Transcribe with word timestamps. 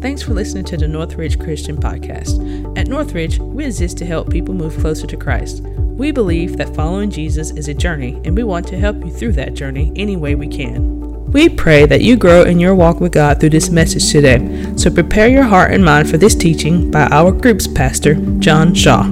Thanks 0.00 0.22
for 0.22 0.32
listening 0.32 0.64
to 0.64 0.78
the 0.78 0.88
Northridge 0.88 1.38
Christian 1.38 1.76
Podcast. 1.76 2.40
At 2.78 2.88
Northridge, 2.88 3.38
we 3.38 3.66
exist 3.66 3.98
to 3.98 4.06
help 4.06 4.30
people 4.30 4.54
move 4.54 4.78
closer 4.78 5.06
to 5.06 5.14
Christ. 5.14 5.60
We 5.60 6.10
believe 6.10 6.56
that 6.56 6.74
following 6.74 7.10
Jesus 7.10 7.50
is 7.50 7.68
a 7.68 7.74
journey, 7.74 8.18
and 8.24 8.34
we 8.34 8.42
want 8.42 8.66
to 8.68 8.78
help 8.78 8.96
you 9.04 9.10
through 9.10 9.32
that 9.32 9.52
journey 9.52 9.92
any 9.96 10.16
way 10.16 10.34
we 10.34 10.48
can. 10.48 10.98
We 11.32 11.50
pray 11.50 11.84
that 11.84 12.00
you 12.00 12.16
grow 12.16 12.44
in 12.44 12.58
your 12.58 12.74
walk 12.74 12.98
with 12.98 13.12
God 13.12 13.40
through 13.40 13.50
this 13.50 13.68
message 13.68 14.10
today. 14.10 14.72
So 14.76 14.90
prepare 14.90 15.28
your 15.28 15.42
heart 15.42 15.70
and 15.70 15.84
mind 15.84 16.08
for 16.08 16.16
this 16.16 16.34
teaching 16.34 16.90
by 16.90 17.02
our 17.08 17.30
group's 17.30 17.66
pastor, 17.68 18.14
John 18.38 18.72
Shaw. 18.72 19.02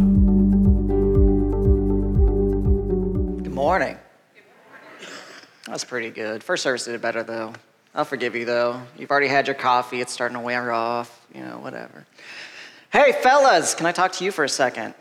Good 3.43 3.55
morning. 3.55 3.99
That's 5.67 5.85
pretty 5.85 6.09
good. 6.09 6.43
First 6.43 6.63
service 6.63 6.87
did 6.87 6.95
it 6.95 7.03
better 7.03 7.23
though. 7.23 7.53
I'll 7.99 8.05
forgive 8.05 8.37
you 8.37 8.45
though. 8.45 8.81
You've 8.97 9.11
already 9.11 9.27
had 9.27 9.49
your 9.49 9.57
coffee, 9.57 10.01
it's 10.01 10.13
starting 10.13 10.37
to 10.37 10.41
wear 10.41 10.71
off, 10.71 11.27
you 11.35 11.41
know, 11.41 11.59
whatever. 11.59 12.07
Hey, 12.93 13.11
fellas, 13.11 13.75
can 13.75 13.87
I 13.87 13.93
talk 13.93 14.13
to 14.13 14.25
you 14.25 14.31
for 14.31 14.45
a 14.45 14.49
second? 14.49 14.95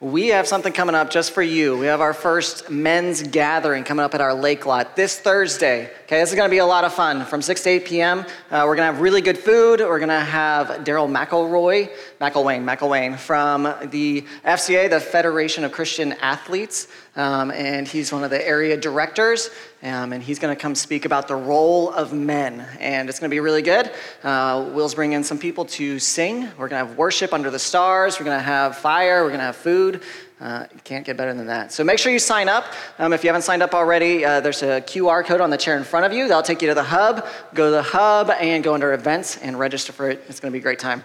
We 0.00 0.28
have 0.28 0.48
something 0.48 0.72
coming 0.72 0.94
up 0.94 1.10
just 1.10 1.32
for 1.32 1.42
you. 1.42 1.76
We 1.76 1.84
have 1.84 2.00
our 2.00 2.14
first 2.14 2.70
men's 2.70 3.22
gathering 3.22 3.84
coming 3.84 4.02
up 4.02 4.14
at 4.14 4.22
our 4.22 4.32
lake 4.32 4.64
lot 4.64 4.96
this 4.96 5.20
Thursday. 5.20 5.90
Okay, 6.04 6.18
this 6.18 6.30
is 6.30 6.34
to 6.48 6.50
be 6.50 6.56
a 6.56 6.64
lot 6.64 6.84
of 6.84 6.94
fun. 6.94 7.26
From 7.26 7.42
6 7.42 7.62
to 7.64 7.68
8 7.68 7.84
p.m., 7.84 8.20
uh, 8.50 8.64
we're 8.64 8.74
to 8.88 8.94
have 8.94 9.02
really 9.02 9.20
good 9.20 9.36
food. 9.36 9.80
We're 9.80 9.98
to 10.08 10.18
have 10.18 10.68
Daryl 10.86 11.14
McElroy, 11.14 11.90
McElwain, 12.20 12.64
McElwain 12.64 13.16
from 13.16 13.62
the 13.90 14.26
FCA, 14.44 14.90
the 14.90 15.00
Federation 15.00 15.64
of 15.64 15.72
Christian 15.72 16.12
Athletes, 16.20 16.86
um, 17.16 17.50
and 17.50 17.88
he's 17.88 18.12
one 18.12 18.22
of 18.24 18.28
the 18.28 18.46
area 18.46 18.76
directors. 18.76 19.48
Um, 19.82 20.12
and 20.12 20.22
he's 20.22 20.38
going 20.38 20.54
to 20.54 20.60
come 20.60 20.74
speak 20.74 21.06
about 21.06 21.26
the 21.26 21.34
role 21.34 21.88
of 21.88 22.12
men. 22.12 22.66
And 22.78 23.08
it's 23.08 23.18
going 23.18 23.30
to 23.30 23.34
be 23.34 23.40
really 23.40 23.62
good. 23.62 23.90
Uh, 24.22 24.68
Will's 24.74 24.94
bringing 24.94 25.16
in 25.16 25.24
some 25.24 25.38
people 25.38 25.64
to 25.64 25.98
sing. 25.98 26.42
We're 26.58 26.68
going 26.68 26.82
to 26.82 26.88
have 26.88 26.98
worship 26.98 27.32
under 27.32 27.50
the 27.50 27.58
stars. 27.58 28.20
We're 28.20 28.26
going 28.26 28.38
to 28.38 28.44
have 28.44 28.76
fire. 28.76 29.22
We're 29.22 29.30
going 29.30 29.38
to 29.38 29.46
have 29.46 29.56
food. 29.56 30.02
Uh, 30.38 30.66
can't 30.84 31.06
get 31.06 31.16
better 31.16 31.32
than 31.32 31.46
that. 31.46 31.72
So 31.72 31.82
make 31.82 31.98
sure 31.98 32.12
you 32.12 32.18
sign 32.18 32.50
up. 32.50 32.66
Um, 32.98 33.14
if 33.14 33.24
you 33.24 33.28
haven't 33.28 33.42
signed 33.42 33.62
up 33.62 33.72
already, 33.72 34.26
uh, 34.26 34.40
there's 34.40 34.62
a 34.62 34.82
QR 34.82 35.24
code 35.24 35.40
on 35.40 35.48
the 35.48 35.56
chair 35.56 35.78
in 35.78 35.84
front 35.84 36.04
of 36.04 36.12
you. 36.12 36.28
That'll 36.28 36.42
take 36.42 36.60
you 36.60 36.68
to 36.68 36.74
the 36.74 36.82
hub. 36.82 37.26
Go 37.54 37.64
to 37.64 37.70
the 37.70 37.82
hub 37.82 38.28
and 38.28 38.62
go 38.62 38.74
under 38.74 38.92
events 38.92 39.38
and 39.38 39.58
register 39.58 39.92
for 39.92 40.10
it. 40.10 40.22
It's 40.28 40.40
going 40.40 40.50
to 40.50 40.54
be 40.54 40.58
a 40.58 40.62
great 40.62 40.78
time. 40.78 41.02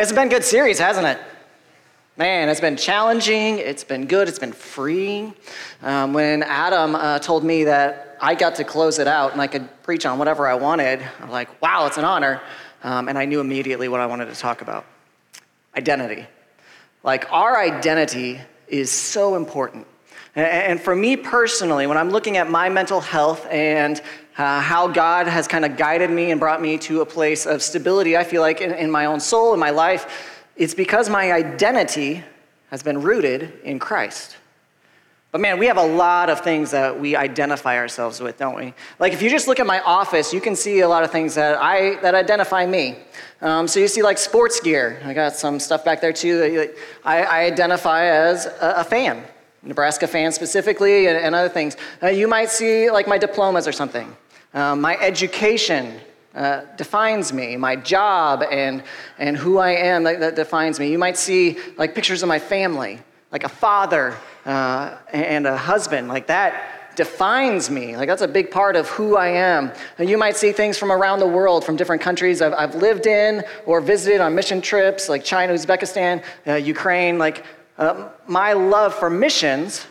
It's 0.00 0.12
been 0.12 0.28
a 0.28 0.30
good 0.30 0.44
series, 0.44 0.78
hasn't 0.78 1.08
it? 1.08 1.18
Man, 2.16 2.48
it's 2.48 2.60
been 2.60 2.76
challenging, 2.76 3.58
it's 3.58 3.82
been 3.82 4.06
good, 4.06 4.28
it's 4.28 4.38
been 4.38 4.52
freeing. 4.52 5.34
Um, 5.82 6.12
when 6.12 6.44
Adam 6.44 6.94
uh, 6.94 7.18
told 7.18 7.42
me 7.42 7.64
that 7.64 8.16
I 8.20 8.36
got 8.36 8.54
to 8.54 8.64
close 8.64 9.00
it 9.00 9.08
out 9.08 9.32
and 9.32 9.40
I 9.40 9.48
could 9.48 9.68
preach 9.82 10.06
on 10.06 10.16
whatever 10.20 10.46
I 10.46 10.54
wanted, 10.54 11.02
I'm 11.20 11.30
like, 11.30 11.60
wow, 11.60 11.88
it's 11.88 11.98
an 11.98 12.04
honor. 12.04 12.40
Um, 12.84 13.08
and 13.08 13.18
I 13.18 13.24
knew 13.24 13.40
immediately 13.40 13.88
what 13.88 13.98
I 13.98 14.06
wanted 14.06 14.26
to 14.26 14.36
talk 14.36 14.62
about 14.62 14.86
identity. 15.76 16.28
Like, 17.02 17.32
our 17.32 17.58
identity 17.58 18.40
is 18.68 18.92
so 18.92 19.34
important. 19.34 19.84
And 20.36 20.80
for 20.80 20.94
me 20.94 21.16
personally, 21.16 21.88
when 21.88 21.98
I'm 21.98 22.10
looking 22.10 22.36
at 22.36 22.48
my 22.48 22.68
mental 22.68 23.00
health 23.00 23.44
and 23.50 24.00
uh, 24.38 24.60
how 24.60 24.86
God 24.86 25.26
has 25.26 25.48
kind 25.48 25.64
of 25.64 25.76
guided 25.76 26.10
me 26.10 26.30
and 26.30 26.38
brought 26.38 26.62
me 26.62 26.78
to 26.78 27.00
a 27.00 27.06
place 27.06 27.44
of 27.44 27.60
stability, 27.60 28.16
I 28.16 28.22
feel 28.22 28.40
like 28.40 28.60
in, 28.60 28.72
in 28.72 28.90
my 28.90 29.06
own 29.06 29.18
soul, 29.18 29.52
in 29.52 29.58
my 29.60 29.70
life, 29.70 30.44
it's 30.56 30.74
because 30.74 31.10
my 31.10 31.32
identity 31.32 32.22
has 32.70 32.82
been 32.82 33.02
rooted 33.02 33.52
in 33.64 33.78
Christ. 33.80 34.36
But 35.32 35.42
man, 35.42 35.58
we 35.58 35.66
have 35.66 35.76
a 35.76 35.86
lot 35.86 36.30
of 36.30 36.40
things 36.40 36.70
that 36.70 36.98
we 36.98 37.14
identify 37.14 37.76
ourselves 37.76 38.20
with, 38.20 38.38
don't 38.38 38.54
we? 38.54 38.72
Like 38.98 39.12
if 39.12 39.20
you 39.20 39.28
just 39.28 39.46
look 39.46 39.60
at 39.60 39.66
my 39.66 39.80
office, 39.80 40.32
you 40.32 40.40
can 40.40 40.56
see 40.56 40.80
a 40.80 40.88
lot 40.88 41.02
of 41.02 41.10
things 41.10 41.34
that 41.34 41.58
I 41.60 41.96
that 42.00 42.14
identify 42.14 42.64
me. 42.64 42.96
Um, 43.42 43.68
so 43.68 43.78
you 43.78 43.88
see 43.88 44.02
like 44.02 44.18
sports 44.18 44.58
gear. 44.60 45.02
I 45.04 45.12
got 45.12 45.34
some 45.34 45.60
stuff 45.60 45.84
back 45.84 46.00
there 46.00 46.12
too 46.12 46.38
that 46.38 46.74
I, 47.04 47.22
I 47.24 47.44
identify 47.44 48.06
as 48.06 48.46
a, 48.46 48.74
a, 48.78 48.84
fan, 48.84 49.22
Nebraska 49.62 50.06
fan 50.06 50.32
specifically, 50.32 51.08
and, 51.08 51.18
and 51.18 51.34
other 51.34 51.48
things. 51.48 51.76
Uh, 52.02 52.06
you 52.06 52.26
might 52.26 52.48
see 52.48 52.90
like 52.90 53.06
my 53.06 53.18
diplomas 53.18 53.68
or 53.68 53.72
something. 53.72 54.16
Um, 54.58 54.80
my 54.80 54.96
education 54.96 56.00
uh, 56.34 56.62
defines 56.76 57.32
me, 57.32 57.56
my 57.56 57.76
job 57.76 58.42
and, 58.42 58.82
and 59.16 59.36
who 59.36 59.58
I 59.58 59.70
am 59.70 60.02
that, 60.02 60.18
that, 60.18 60.34
defines 60.34 60.80
me. 60.80 60.90
You 60.90 60.98
might 60.98 61.16
see 61.16 61.58
like 61.76 61.94
pictures 61.94 62.24
of 62.24 62.28
my 62.28 62.40
family, 62.40 62.98
like 63.30 63.44
a 63.44 63.48
father 63.48 64.16
uh, 64.46 64.96
and 65.12 65.46
a 65.46 65.56
husband, 65.56 66.08
like 66.08 66.26
that 66.26 66.96
defines 66.96 67.70
me. 67.70 67.96
Like 67.96 68.08
that's 68.08 68.22
a 68.22 68.26
big 68.26 68.50
part 68.50 68.74
of 68.74 68.88
who 68.88 69.16
I 69.16 69.28
am. 69.28 69.70
And 69.96 70.10
you 70.10 70.18
might 70.18 70.36
see 70.36 70.50
things 70.50 70.76
from 70.76 70.90
around 70.90 71.20
the 71.20 71.28
world, 71.28 71.64
from 71.64 71.76
different 71.76 72.02
countries 72.02 72.42
I've, 72.42 72.54
I've 72.54 72.74
lived 72.74 73.06
in 73.06 73.44
or 73.64 73.80
visited 73.80 74.20
on 74.20 74.34
mission 74.34 74.60
trips, 74.60 75.08
like 75.08 75.22
China, 75.22 75.52
Uzbekistan, 75.52 76.24
uh, 76.48 76.54
Ukraine. 76.54 77.16
Like 77.16 77.44
uh, 77.78 78.08
my 78.26 78.54
love 78.54 78.92
for 78.92 79.08
missions 79.08 79.86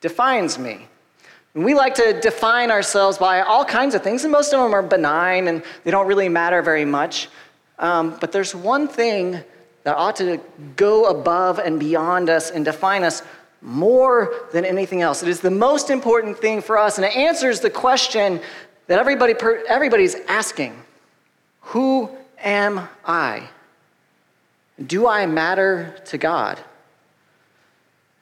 defines 0.00 0.58
me. 0.58 0.88
We 1.54 1.74
like 1.74 1.94
to 1.96 2.18
define 2.18 2.70
ourselves 2.70 3.18
by 3.18 3.42
all 3.42 3.64
kinds 3.64 3.94
of 3.94 4.02
things, 4.02 4.24
and 4.24 4.32
most 4.32 4.54
of 4.54 4.60
them 4.62 4.74
are 4.74 4.82
benign 4.82 5.48
and 5.48 5.62
they 5.84 5.90
don't 5.90 6.06
really 6.06 6.30
matter 6.30 6.62
very 6.62 6.86
much. 6.86 7.28
Um, 7.78 8.16
but 8.20 8.32
there's 8.32 8.54
one 8.54 8.88
thing 8.88 9.38
that 9.84 9.96
ought 9.96 10.16
to 10.16 10.40
go 10.76 11.06
above 11.06 11.58
and 11.58 11.78
beyond 11.78 12.30
us 12.30 12.50
and 12.50 12.64
define 12.64 13.04
us 13.04 13.22
more 13.60 14.32
than 14.52 14.64
anything 14.64 15.02
else. 15.02 15.22
It 15.22 15.28
is 15.28 15.40
the 15.40 15.50
most 15.50 15.90
important 15.90 16.38
thing 16.38 16.62
for 16.62 16.78
us, 16.78 16.96
and 16.96 17.04
it 17.04 17.14
answers 17.14 17.60
the 17.60 17.70
question 17.70 18.40
that 18.86 18.98
everybody, 18.98 19.34
everybody's 19.68 20.14
asking 20.28 20.74
Who 21.60 22.10
am 22.38 22.88
I? 23.04 23.48
Do 24.84 25.06
I 25.06 25.26
matter 25.26 25.96
to 26.06 26.18
God? 26.18 26.58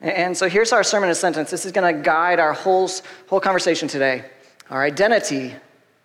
And 0.01 0.35
so 0.35 0.49
here's 0.49 0.73
our 0.73 0.83
sermon 0.83 1.09
in 1.09 1.11
a 1.11 1.15
sentence. 1.15 1.51
This 1.51 1.65
is 1.65 1.71
going 1.71 1.95
to 1.95 2.01
guide 2.01 2.39
our 2.39 2.53
whole, 2.53 2.89
whole 3.27 3.39
conversation 3.39 3.87
today. 3.87 4.25
Our 4.69 4.83
identity 4.83 5.53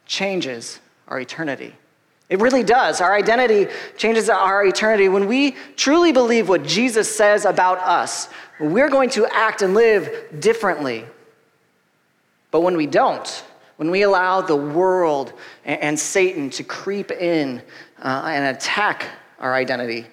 changes 0.05 0.79
our 1.09 1.19
eternity. 1.19 1.75
It 2.29 2.41
really 2.41 2.63
does. 2.63 3.01
Our 3.01 3.15
identity 3.15 3.73
changes 3.97 4.29
our 4.29 4.67
eternity. 4.67 5.09
When 5.09 5.27
we 5.27 5.53
truly 5.77 6.13
believe 6.13 6.49
what 6.49 6.65
Jesus 6.65 7.15
says 7.15 7.45
about 7.45 7.79
us, 7.79 8.29
we're 8.59 8.91
going 8.91 9.11
to 9.11 9.27
act 9.27 9.63
and 9.63 9.75
live 9.75 10.41
differently. 10.41 11.05
But 12.51 12.61
when 12.61 12.77
we 12.77 12.87
don't, 12.87 13.45
when 13.77 13.91
we 13.91 14.03
allow 14.03 14.41
the 14.41 14.57
world 14.57 15.33
and, 15.65 15.99
Satan 15.99 16.51
to 16.51 16.65
creep 16.65 17.11
in 17.13 17.63
uh, 18.03 18.25
and 18.27 18.57
attack 18.57 19.07
our 19.39 19.55
identity, 19.55 20.07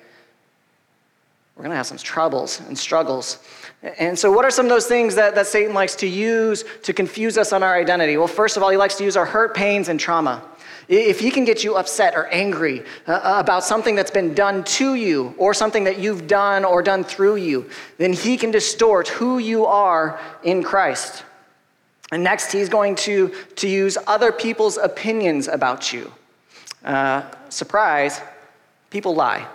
we're 1.56 1.64
going 1.64 1.72
to 1.72 1.78
have 1.78 1.88
some 1.88 1.98
troubles 1.98 2.60
and 2.62 2.78
struggles. 2.78 3.40
And 3.84 4.18
so, 4.18 4.32
what 4.32 4.46
are 4.46 4.52
some 4.52 4.66
of 4.66 4.70
those 4.70 4.88
things 4.88 5.16
that, 5.16 5.36
that 5.36 5.46
Satan 5.46 5.74
likes 5.74 5.96
to 5.96 6.08
use 6.08 6.64
to 6.84 6.94
confuse 6.94 7.38
us 7.38 7.52
on 7.52 7.64
our 7.64 7.76
identity? 7.76 8.16
Well, 8.16 8.30
first 8.30 8.56
of 8.56 8.64
all, 8.64 8.70
he 8.70 8.78
likes 8.78 8.96
to 8.96 9.04
use 9.04 9.18
our 9.18 9.26
hurt, 9.26 9.54
pains, 9.54 9.90
and 9.90 10.00
trauma. 10.00 10.42
If 10.88 11.20
he 11.20 11.32
can 11.32 11.46
get 11.46 11.64
you 11.64 11.76
upset 11.76 12.16
or 12.16 12.28
angry 12.28 12.84
uh, 13.08 13.12
uh, 13.12 13.40
about 13.40 13.64
something 13.64 13.96
that's 13.96 14.12
been 14.12 14.34
done 14.34 14.64
to 14.66 14.96
you 14.96 15.34
or 15.38 15.54
something 15.54 15.86
that 15.86 15.98
you've 16.00 16.28
done 16.28 16.66
or 16.66 16.82
done 16.82 17.04
through 17.04 17.38
you, 17.38 17.70
then 17.98 18.14
he 18.14 18.38
can 18.38 18.52
distort 18.52 19.08
who 19.08 19.38
you 19.38 19.66
are 19.66 20.20
in 20.44 20.64
Christ. 20.64 21.24
And 22.12 22.24
next, 22.24 22.52
he's 22.52 22.70
going 22.70 22.96
to, 22.96 23.34
to 23.56 23.68
use 23.68 23.98
other 24.08 24.32
people's 24.32 24.78
opinions 24.78 25.48
about 25.48 25.92
you. 25.94 26.12
Uh, 26.84 27.24
surprise, 27.50 28.22
people 28.90 29.16
lie. 29.16 29.48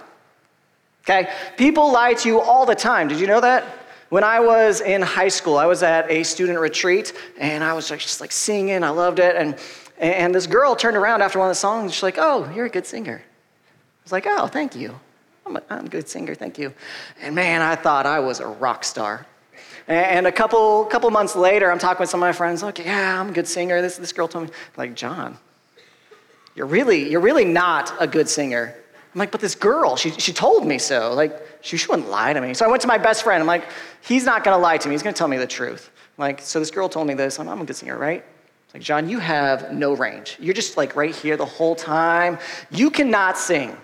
Okay? 1.05 1.31
People 1.57 1.93
lie 1.93 2.15
to 2.15 2.29
you 2.29 2.41
all 2.41 2.67
the 2.67 2.75
time. 2.75 3.09
Did 3.09 3.21
you 3.21 3.27
know 3.27 3.41
that? 3.41 3.65
When 4.09 4.25
I 4.25 4.41
was 4.41 4.81
in 4.81 5.03
high 5.03 5.29
school, 5.29 5.59
I 5.59 5.67
was 5.67 5.83
at 5.83 6.11
a 6.11 6.23
student 6.23 6.59
retreat 6.59 7.13
and 7.39 7.63
I 7.63 7.75
was 7.75 7.89
just 7.89 8.21
like 8.21 8.33
singing. 8.33 8.83
I 8.83 8.89
loved 8.89 9.19
it. 9.19 9.37
And, 9.37 9.59
and 9.99 10.35
this 10.35 10.47
girl 10.47 10.75
turned 10.75 10.97
around 10.97 11.23
after 11.23 11.39
one 11.39 11.49
of 11.49 11.51
the 11.51 11.61
songs. 11.61 11.93
She's 11.93 12.03
like, 12.03 12.17
Oh, 12.19 12.51
you're 12.55 12.67
a 12.67 12.71
good 12.71 12.87
singer. 12.87 13.21
I 13.23 14.03
was 14.05 14.13
like, 14.13 14.27
Oh, 14.27 14.47
thank 14.47 14.75
you. 14.75 14.99
I'm 15.45 15.57
a, 15.57 15.63
I'm 15.71 15.87
a 15.87 15.89
good 15.89 16.09
singer, 16.09 16.35
thank 16.35 16.59
you. 16.59 16.73
And 17.21 17.35
man, 17.35 17.63
I 17.63 17.75
thought 17.75 18.07
I 18.07 18.21
was 18.21 18.41
a 18.41 18.47
rock 18.47 18.85
star. 18.85 19.27
And 19.87 20.27
a 20.27 20.33
couple, 20.33 20.85
couple 20.85 21.11
months 21.11 21.35
later, 21.35 21.73
I'm 21.73 21.79
talking 21.79 22.01
with 22.01 22.11
some 22.11 22.23
of 22.23 22.27
my 22.27 22.33
friends, 22.33 22.63
like, 22.63 22.79
yeah, 22.79 23.19
I'm 23.19 23.31
a 23.31 23.33
good 23.33 23.49
singer. 23.49 23.81
This, 23.81 23.97
this 23.97 24.13
girl 24.13 24.29
told 24.29 24.49
me, 24.49 24.51
like, 24.77 24.95
John, 24.95 25.39
you're 26.55 26.67
really, 26.67 27.11
you're 27.11 27.23
really 27.23 27.47
not 27.47 27.95
a 27.99 28.07
good 28.07 28.29
singer. 28.29 28.75
I'm 29.19 29.21
like, 29.21 29.33
but 29.33 29.41
this 29.41 29.57
girl, 29.57 29.97
she, 29.97 30.13
she 30.13 30.33
told 30.33 30.65
me 30.65 30.79
so. 30.79 31.13
Like, 31.13 31.45
she, 31.61 31.77
she 31.77 31.89
wouldn't 31.89 32.09
lie 32.09 32.33
to 32.33 32.41
me. 32.41 32.55
So 32.55 32.65
I 32.65 32.69
went 32.69 32.83
to 32.83 32.87
my 32.87 32.99
best 32.99 33.25
friend. 33.25 33.41
I'm 33.41 33.49
like, 33.49 33.65
he's 34.01 34.25
not 34.25 34.45
going 34.45 34.57
to 34.57 34.63
lie 34.63 34.79
to 34.79 34.89
me. 34.89 34.95
He's 34.95 35.03
going 35.03 35.13
to 35.13 35.19
tell 35.19 35.27
me 35.27 35.39
the 35.39 35.47
truth. 35.47 35.91
I'm 36.17 36.23
like, 36.23 36.41
so 36.41 36.61
this 36.61 36.71
girl 36.71 36.89
told 36.89 37.09
me 37.09 37.15
this. 37.15 37.41
I'm, 37.41 37.49
I'm 37.49 37.61
a 37.61 37.65
good 37.65 37.75
singer, 37.75 37.99
right? 37.99 38.25
It's 38.65 38.75
like, 38.75 38.83
John, 38.85 39.09
you 39.09 39.19
have 39.19 39.73
no 39.73 39.93
range. 39.97 40.37
You're 40.39 40.55
just 40.55 40.77
like 40.77 40.95
right 40.95 41.13
here 41.13 41.37
the 41.37 41.45
whole 41.45 41.75
time. 41.75 42.39
You 42.71 42.91
cannot 42.91 43.37
sing. 43.37 43.77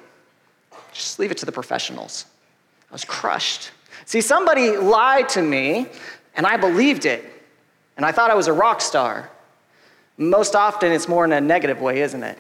Just 0.93 1.19
leave 1.19 1.33
it 1.33 1.39
to 1.39 1.47
the 1.47 1.51
professionals. 1.51 2.27
I 2.89 2.95
was 2.95 3.05
crushed. 3.05 3.73
See, 4.05 4.21
somebody 4.21 4.77
lied 4.77 5.29
to 5.31 5.43
me, 5.43 5.89
and 6.37 6.47
I 6.47 6.59
believed 6.59 7.07
it. 7.07 7.25
And 7.97 8.07
I 8.07 8.13
thought 8.13 8.31
I 8.31 8.35
was 8.37 8.47
a 8.47 8.53
rock 8.53 8.81
star. 8.81 9.33
Most 10.17 10.55
often, 10.55 10.93
it's 10.93 11.09
more 11.09 11.25
in 11.25 11.33
a 11.33 11.41
negative 11.41 11.81
way, 11.81 12.03
isn't 12.03 12.23
it? 12.23 12.39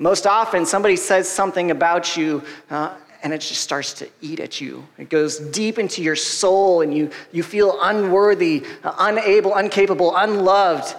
Most 0.00 0.26
often, 0.26 0.64
somebody 0.64 0.96
says 0.96 1.28
something 1.28 1.70
about 1.70 2.16
you, 2.16 2.42
uh, 2.70 2.96
and 3.22 3.34
it 3.34 3.42
just 3.42 3.60
starts 3.60 3.92
to 3.92 4.08
eat 4.22 4.40
at 4.40 4.58
you. 4.58 4.88
It 4.96 5.10
goes 5.10 5.38
deep 5.38 5.78
into 5.78 6.02
your 6.02 6.16
soul, 6.16 6.80
and 6.80 6.96
you, 6.96 7.10
you 7.32 7.42
feel 7.42 7.78
unworthy, 7.82 8.64
uh, 8.82 8.94
unable, 8.98 9.58
incapable, 9.58 10.16
unloved, 10.16 10.96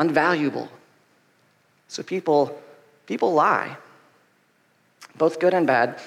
unvaluable. 0.00 0.68
So 1.86 2.02
people, 2.02 2.60
people 3.06 3.32
lie, 3.32 3.76
both 5.16 5.38
good 5.38 5.54
and 5.54 5.64
bad. 5.64 6.00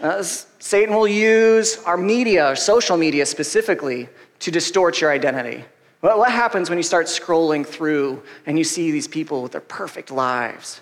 Uh, 0.00 0.22
Satan 0.22 0.94
will 0.94 1.08
use 1.08 1.82
our 1.82 1.96
media, 1.96 2.46
our 2.46 2.56
social 2.56 2.96
media 2.96 3.26
specifically, 3.26 4.08
to 4.38 4.52
distort 4.52 5.00
your 5.00 5.10
identity. 5.10 5.64
What 6.00 6.30
happens 6.30 6.70
when 6.70 6.78
you 6.78 6.84
start 6.84 7.06
scrolling 7.06 7.66
through 7.66 8.22
and 8.46 8.56
you 8.56 8.62
see 8.62 8.92
these 8.92 9.08
people 9.08 9.42
with 9.42 9.50
their 9.50 9.60
perfect 9.60 10.12
lives? 10.12 10.80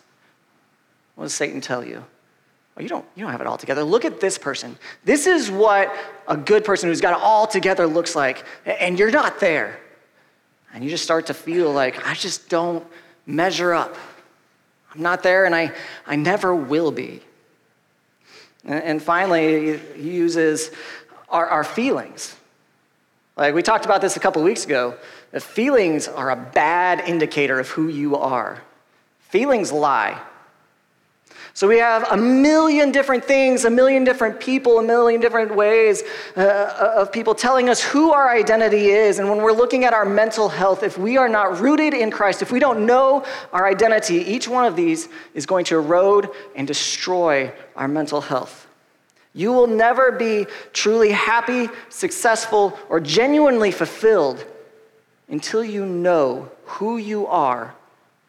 What 1.19 1.25
does 1.25 1.35
Satan 1.35 1.61
tell 1.61 1.85
you? 1.85 1.97
Well, 2.77 2.83
you 2.85 2.89
don't, 2.89 3.05
you 3.17 3.25
don't 3.25 3.33
have 3.33 3.41
it 3.41 3.49
all 3.49 3.59
together. 3.59 3.83
Look 3.83 4.05
at 4.05 4.21
this 4.21 4.39
person. 4.39 4.79
This 5.05 5.27
is 5.27 5.51
what 5.51 5.93
a 6.29 6.37
good 6.37 6.65
person 6.65 6.89
who's 6.89 7.01
got 7.01 7.19
it 7.19 7.21
all 7.21 7.49
together 7.49 7.89
looks 7.89 8.15
like, 8.15 8.45
and 8.65 8.97
you're 8.97 9.11
not 9.11 9.41
there. 9.41 9.81
And 10.73 10.85
you 10.85 10.91
just 10.91 11.03
start 11.03 11.27
to 11.27 11.35
feel 11.35 11.73
like, 11.73 12.07
I 12.07 12.15
just 12.15 12.49
don't 12.49 12.87
measure 13.27 13.75
up. 13.75 13.97
I'm 14.95 15.03
not 15.03 15.25
there, 15.25 15.45
and 15.45 15.57
I, 15.57 15.73
I 16.07 16.15
never 16.15 16.55
will 16.55 16.93
be. 16.93 17.21
And, 18.65 18.85
and 18.85 19.03
finally, 19.03 19.77
he 19.79 20.13
uses 20.13 20.71
our, 21.31 21.49
our 21.49 21.65
feelings. 21.65 22.37
Like 23.37 23.57
we 23.57 23.63
talked 23.65 23.87
about 23.87 24.03
this 24.03 24.17
a 24.17 24.21
couple 24.21 24.41
weeks 24.45 24.65
ago. 24.65 24.95
The 25.33 25.41
feelings 25.41 26.07
are 26.07 26.31
a 26.31 26.37
bad 26.37 27.01
indicator 27.09 27.59
of 27.59 27.71
who 27.71 27.89
you 27.89 28.15
are. 28.15 28.63
Feelings 29.19 29.73
lie. 29.73 30.23
So 31.59 31.67
we 31.67 31.79
have 31.79 32.07
a 32.13 32.17
million 32.17 32.93
different 32.93 33.25
things, 33.25 33.65
a 33.65 33.71
million 33.71 34.05
different 34.05 34.39
people, 34.39 34.79
a 34.79 34.83
million 34.85 35.21
different 35.21 35.53
ways 35.53 36.05
uh, 36.37 36.93
of 36.95 37.11
people 37.11 37.35
telling 37.35 37.69
us 37.69 37.83
who 37.83 38.13
our 38.13 38.31
identity 38.31 38.91
is. 38.91 39.19
And 39.19 39.29
when 39.29 39.39
we're 39.39 39.51
looking 39.51 39.85
at 39.85 39.93
our 39.93 40.05
mental 40.05 40.49
health, 40.49 40.85
if 40.85 40.97
we 40.97 41.17
are 41.17 41.29
not 41.29 41.59
rooted 41.59 41.95
in 41.95 42.13
Christ, 42.13 42.43
if 42.43 42.53
we 42.53 42.61
don't 42.61 42.87
know 42.87 43.25
our 43.53 43.67
identity, 43.67 44.19
each 44.19 44.47
one 44.47 44.67
of 44.67 44.77
these 44.77 45.09
is 45.35 45.47
going 45.47 45.65
to 45.65 45.79
erode 45.79 46.31
and 46.55 46.65
destroy 46.65 47.53
our 47.75 47.89
mental 47.89 48.21
health. 48.21 48.69
You 49.35 49.51
will 49.53 49.67
never 49.67 50.13
be 50.13 50.47
truly 50.73 51.11
happy, 51.11 51.71
successful, 51.89 52.79
or 52.89 53.01
genuinely 53.01 53.73
fulfilled 53.73 54.45
until 55.29 55.65
you 55.65 55.85
know 55.85 56.53
who 56.67 56.99
you 56.99 57.27
are 57.27 57.75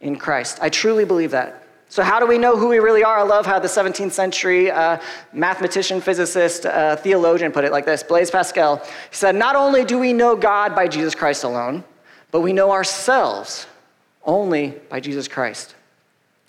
in 0.01 0.15
Christ. 0.15 0.57
I 0.63 0.69
truly 0.69 1.05
believe 1.05 1.29
that. 1.29 1.58
So, 1.91 2.03
how 2.03 2.19
do 2.19 2.27
we 2.27 2.37
know 2.37 2.55
who 2.55 2.67
we 2.67 2.77
really 2.77 3.03
are? 3.03 3.17
I 3.17 3.23
love 3.23 3.47
how 3.47 3.57
the 3.57 3.67
17th 3.67 4.11
century 4.11 4.69
uh, 4.69 4.99
mathematician, 5.33 5.99
physicist, 6.01 6.67
uh, 6.67 6.95
theologian 6.95 7.51
put 7.51 7.65
it 7.65 7.71
like 7.71 7.85
this 7.85 8.03
Blaise 8.03 8.29
Pascal. 8.29 8.85
Said, 9.09 9.35
Not 9.35 9.55
only 9.55 9.83
do 9.83 9.97
we 9.97 10.13
know 10.13 10.35
God 10.35 10.75
by 10.75 10.87
Jesus 10.87 11.15
Christ 11.15 11.43
alone, 11.43 11.83
but 12.29 12.41
we 12.41 12.53
know 12.53 12.71
ourselves 12.71 13.65
only 14.23 14.75
by 14.89 14.99
Jesus 14.99 15.27
Christ. 15.27 15.73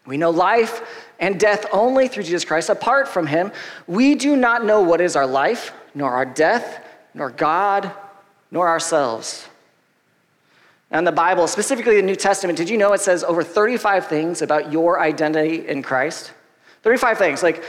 We 0.06 0.18
know 0.18 0.30
life 0.30 1.06
and 1.18 1.40
death 1.40 1.64
only 1.72 2.08
through 2.08 2.24
Jesus 2.24 2.44
Christ. 2.44 2.68
Apart 2.68 3.08
from 3.08 3.26
him, 3.26 3.50
we 3.86 4.14
do 4.14 4.36
not 4.36 4.64
know 4.64 4.82
what 4.82 5.00
is 5.00 5.16
our 5.16 5.26
life, 5.26 5.72
nor 5.94 6.12
our 6.12 6.26
death, 6.26 6.84
nor 7.14 7.30
God, 7.30 7.90
nor 8.50 8.68
ourselves. 8.68 9.48
In 10.92 11.04
the 11.04 11.12
Bible, 11.12 11.46
specifically 11.46 11.96
the 11.96 12.02
New 12.02 12.16
Testament, 12.16 12.58
did 12.58 12.68
you 12.68 12.76
know 12.76 12.92
it 12.92 13.00
says 13.00 13.22
over 13.22 13.44
35 13.44 14.08
things 14.08 14.42
about 14.42 14.72
your 14.72 15.00
identity 15.00 15.68
in 15.68 15.82
Christ? 15.82 16.32
35 16.82 17.16
things. 17.16 17.42
Like, 17.44 17.62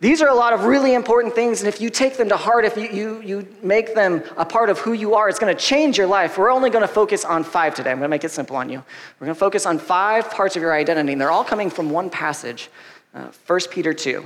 these 0.00 0.22
are 0.22 0.28
a 0.28 0.34
lot 0.34 0.52
of 0.52 0.62
really 0.62 0.94
important 0.94 1.34
things, 1.34 1.60
and 1.60 1.66
if 1.66 1.80
you 1.80 1.90
take 1.90 2.16
them 2.16 2.28
to 2.28 2.36
heart, 2.36 2.64
if 2.64 2.76
you, 2.76 2.88
you, 2.88 3.20
you 3.22 3.56
make 3.64 3.96
them 3.96 4.22
a 4.36 4.44
part 4.44 4.70
of 4.70 4.78
who 4.78 4.92
you 4.92 5.16
are, 5.16 5.28
it's 5.28 5.40
going 5.40 5.52
to 5.54 5.60
change 5.60 5.98
your 5.98 6.06
life. 6.06 6.38
We're 6.38 6.52
only 6.52 6.70
going 6.70 6.82
to 6.86 6.92
focus 6.92 7.24
on 7.24 7.42
five 7.42 7.74
today. 7.74 7.90
I'm 7.90 7.96
going 7.96 8.04
to 8.04 8.10
make 8.10 8.22
it 8.22 8.30
simple 8.30 8.54
on 8.54 8.68
you. 8.68 8.78
We're 9.18 9.24
going 9.24 9.34
to 9.34 9.40
focus 9.40 9.66
on 9.66 9.80
five 9.80 10.30
parts 10.30 10.54
of 10.54 10.62
your 10.62 10.72
identity, 10.72 11.12
and 11.12 11.20
they're 11.20 11.32
all 11.32 11.42
coming 11.42 11.70
from 11.70 11.90
one 11.90 12.10
passage 12.10 12.70
uh, 13.12 13.32
1 13.48 13.60
Peter 13.72 13.92
2. 13.92 14.22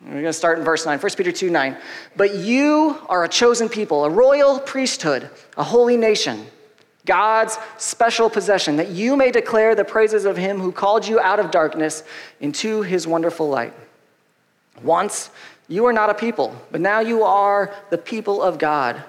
We're 0.00 0.10
going 0.10 0.24
to 0.24 0.32
start 0.32 0.58
in 0.58 0.64
verse 0.64 0.84
9. 0.84 0.98
1 0.98 1.12
Peter 1.16 1.30
2 1.30 1.50
9. 1.50 1.76
But 2.16 2.34
you 2.34 2.98
are 3.08 3.22
a 3.22 3.28
chosen 3.28 3.68
people, 3.68 4.04
a 4.04 4.10
royal 4.10 4.58
priesthood, 4.58 5.30
a 5.56 5.62
holy 5.62 5.96
nation 5.96 6.46
God's 7.06 7.56
special 7.78 8.28
possession, 8.28 8.76
that 8.76 8.90
you 8.90 9.16
may 9.16 9.30
declare 9.30 9.74
the 9.74 9.84
praises 9.84 10.24
of 10.24 10.36
him 10.36 10.60
who 10.60 10.72
called 10.72 11.06
you 11.06 11.18
out 11.18 11.40
of 11.40 11.50
darkness 11.50 12.02
into 12.40 12.82
his 12.82 13.06
wonderful 13.06 13.48
light. 13.48 13.72
Once 14.82 15.30
you 15.68 15.84
were 15.84 15.92
not 15.92 16.10
a 16.10 16.14
people, 16.14 16.54
but 16.70 16.80
now 16.80 17.00
you 17.00 17.22
are 17.22 17.72
the 17.90 17.98
people 17.98 18.42
of 18.42 18.58
God. 18.58 19.02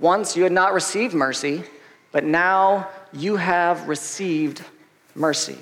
Once 0.00 0.36
you 0.36 0.42
had 0.42 0.52
not 0.52 0.72
received 0.72 1.14
mercy, 1.14 1.62
but 2.10 2.24
now 2.24 2.88
you 3.12 3.36
have 3.36 3.88
received 3.88 4.64
mercy. 5.14 5.58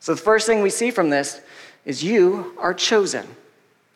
So 0.00 0.14
the 0.14 0.20
first 0.20 0.46
thing 0.46 0.62
we 0.62 0.70
see 0.70 0.90
from 0.90 1.10
this 1.10 1.40
is 1.84 2.02
you 2.02 2.54
are 2.58 2.74
chosen. 2.74 3.26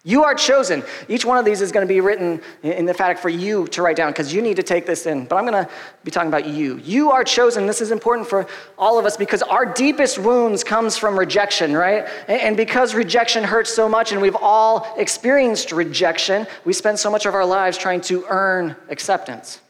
You 0.07 0.23
are 0.23 0.37
chosen. 0.37 0.85
Each 1.09 1.25
one 1.25 1.37
of 1.37 1.45
these 1.45 1.61
is 1.61 1.73
going 1.73 1.85
to 1.85 1.93
be 1.93 2.01
written 2.01 2.41
in 2.63 2.85
the 2.85 2.93
emphatic 2.93 3.19
for 3.19 3.29
you 3.29 3.67
to 3.67 3.83
write 3.83 3.97
down 3.97 4.13
because 4.13 4.33
you 4.33 4.41
need 4.41 4.55
to 4.55 4.63
take 4.63 4.87
this 4.87 5.05
in. 5.05 5.25
But 5.25 5.35
I'm 5.35 5.45
going 5.45 5.65
to 5.65 5.69
be 6.05 6.13
talking 6.13 6.29
about 6.29 6.47
you. 6.47 6.77
You 6.85 7.11
are 7.11 7.25
chosen. 7.25 7.67
This 7.67 7.81
is 7.81 7.91
important 7.91 8.29
for 8.29 8.47
all 8.79 9.01
of 9.01 9.05
us 9.05 9.17
because 9.17 9.43
our 9.43 9.67
deepest 9.67 10.21
wounds 10.21 10.63
comes 10.63 10.97
from 10.97 11.19
rejection, 11.19 11.77
right? 11.77 12.07
And 12.29 12.57
because 12.57 12.95
rejection 12.95 13.43
hurts 13.43 13.75
so 13.75 13.89
much 13.89 14.13
and 14.13 14.23
we've 14.23 14.37
all 14.37 14.95
experienced 14.97 15.73
rejection, 15.73 16.47
we 16.65 16.73
spend 16.73 17.01
so 17.01 17.11
much 17.11 17.27
of 17.27 17.35
our 17.35 17.45
lives 17.45 17.77
trying 17.77 18.01
to 18.03 18.25
earn 18.29 18.77
acceptance, 18.89 19.61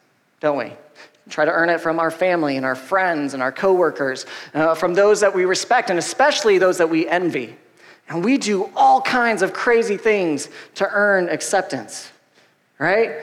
don't 0.41 0.59
we? 0.59 0.73
try 1.29 1.45
to 1.45 1.51
earn 1.51 1.69
it 1.71 1.81
from 1.81 1.99
our 1.99 2.11
family 2.13 2.57
and 2.57 2.65
our 2.65 2.77
friends 2.77 3.35
and 3.35 3.43
our 3.43 3.51
coworkers, 3.51 4.27
uh, 4.55 4.77
from 4.77 4.95
those 4.95 5.19
that 5.19 5.35
we 5.35 5.45
respect, 5.45 5.91
and 5.91 5.99
especially 5.99 6.57
those 6.57 6.79
that 6.79 6.89
we 6.89 7.09
envy. 7.09 7.57
And 8.09 8.25
we 8.25 8.39
do 8.39 8.71
all 8.77 9.01
kinds 9.01 9.43
of 9.43 9.53
crazy 9.53 9.97
things 9.97 10.49
to 10.77 10.89
earn 10.89 11.29
acceptance, 11.29 12.11
right? 12.79 13.17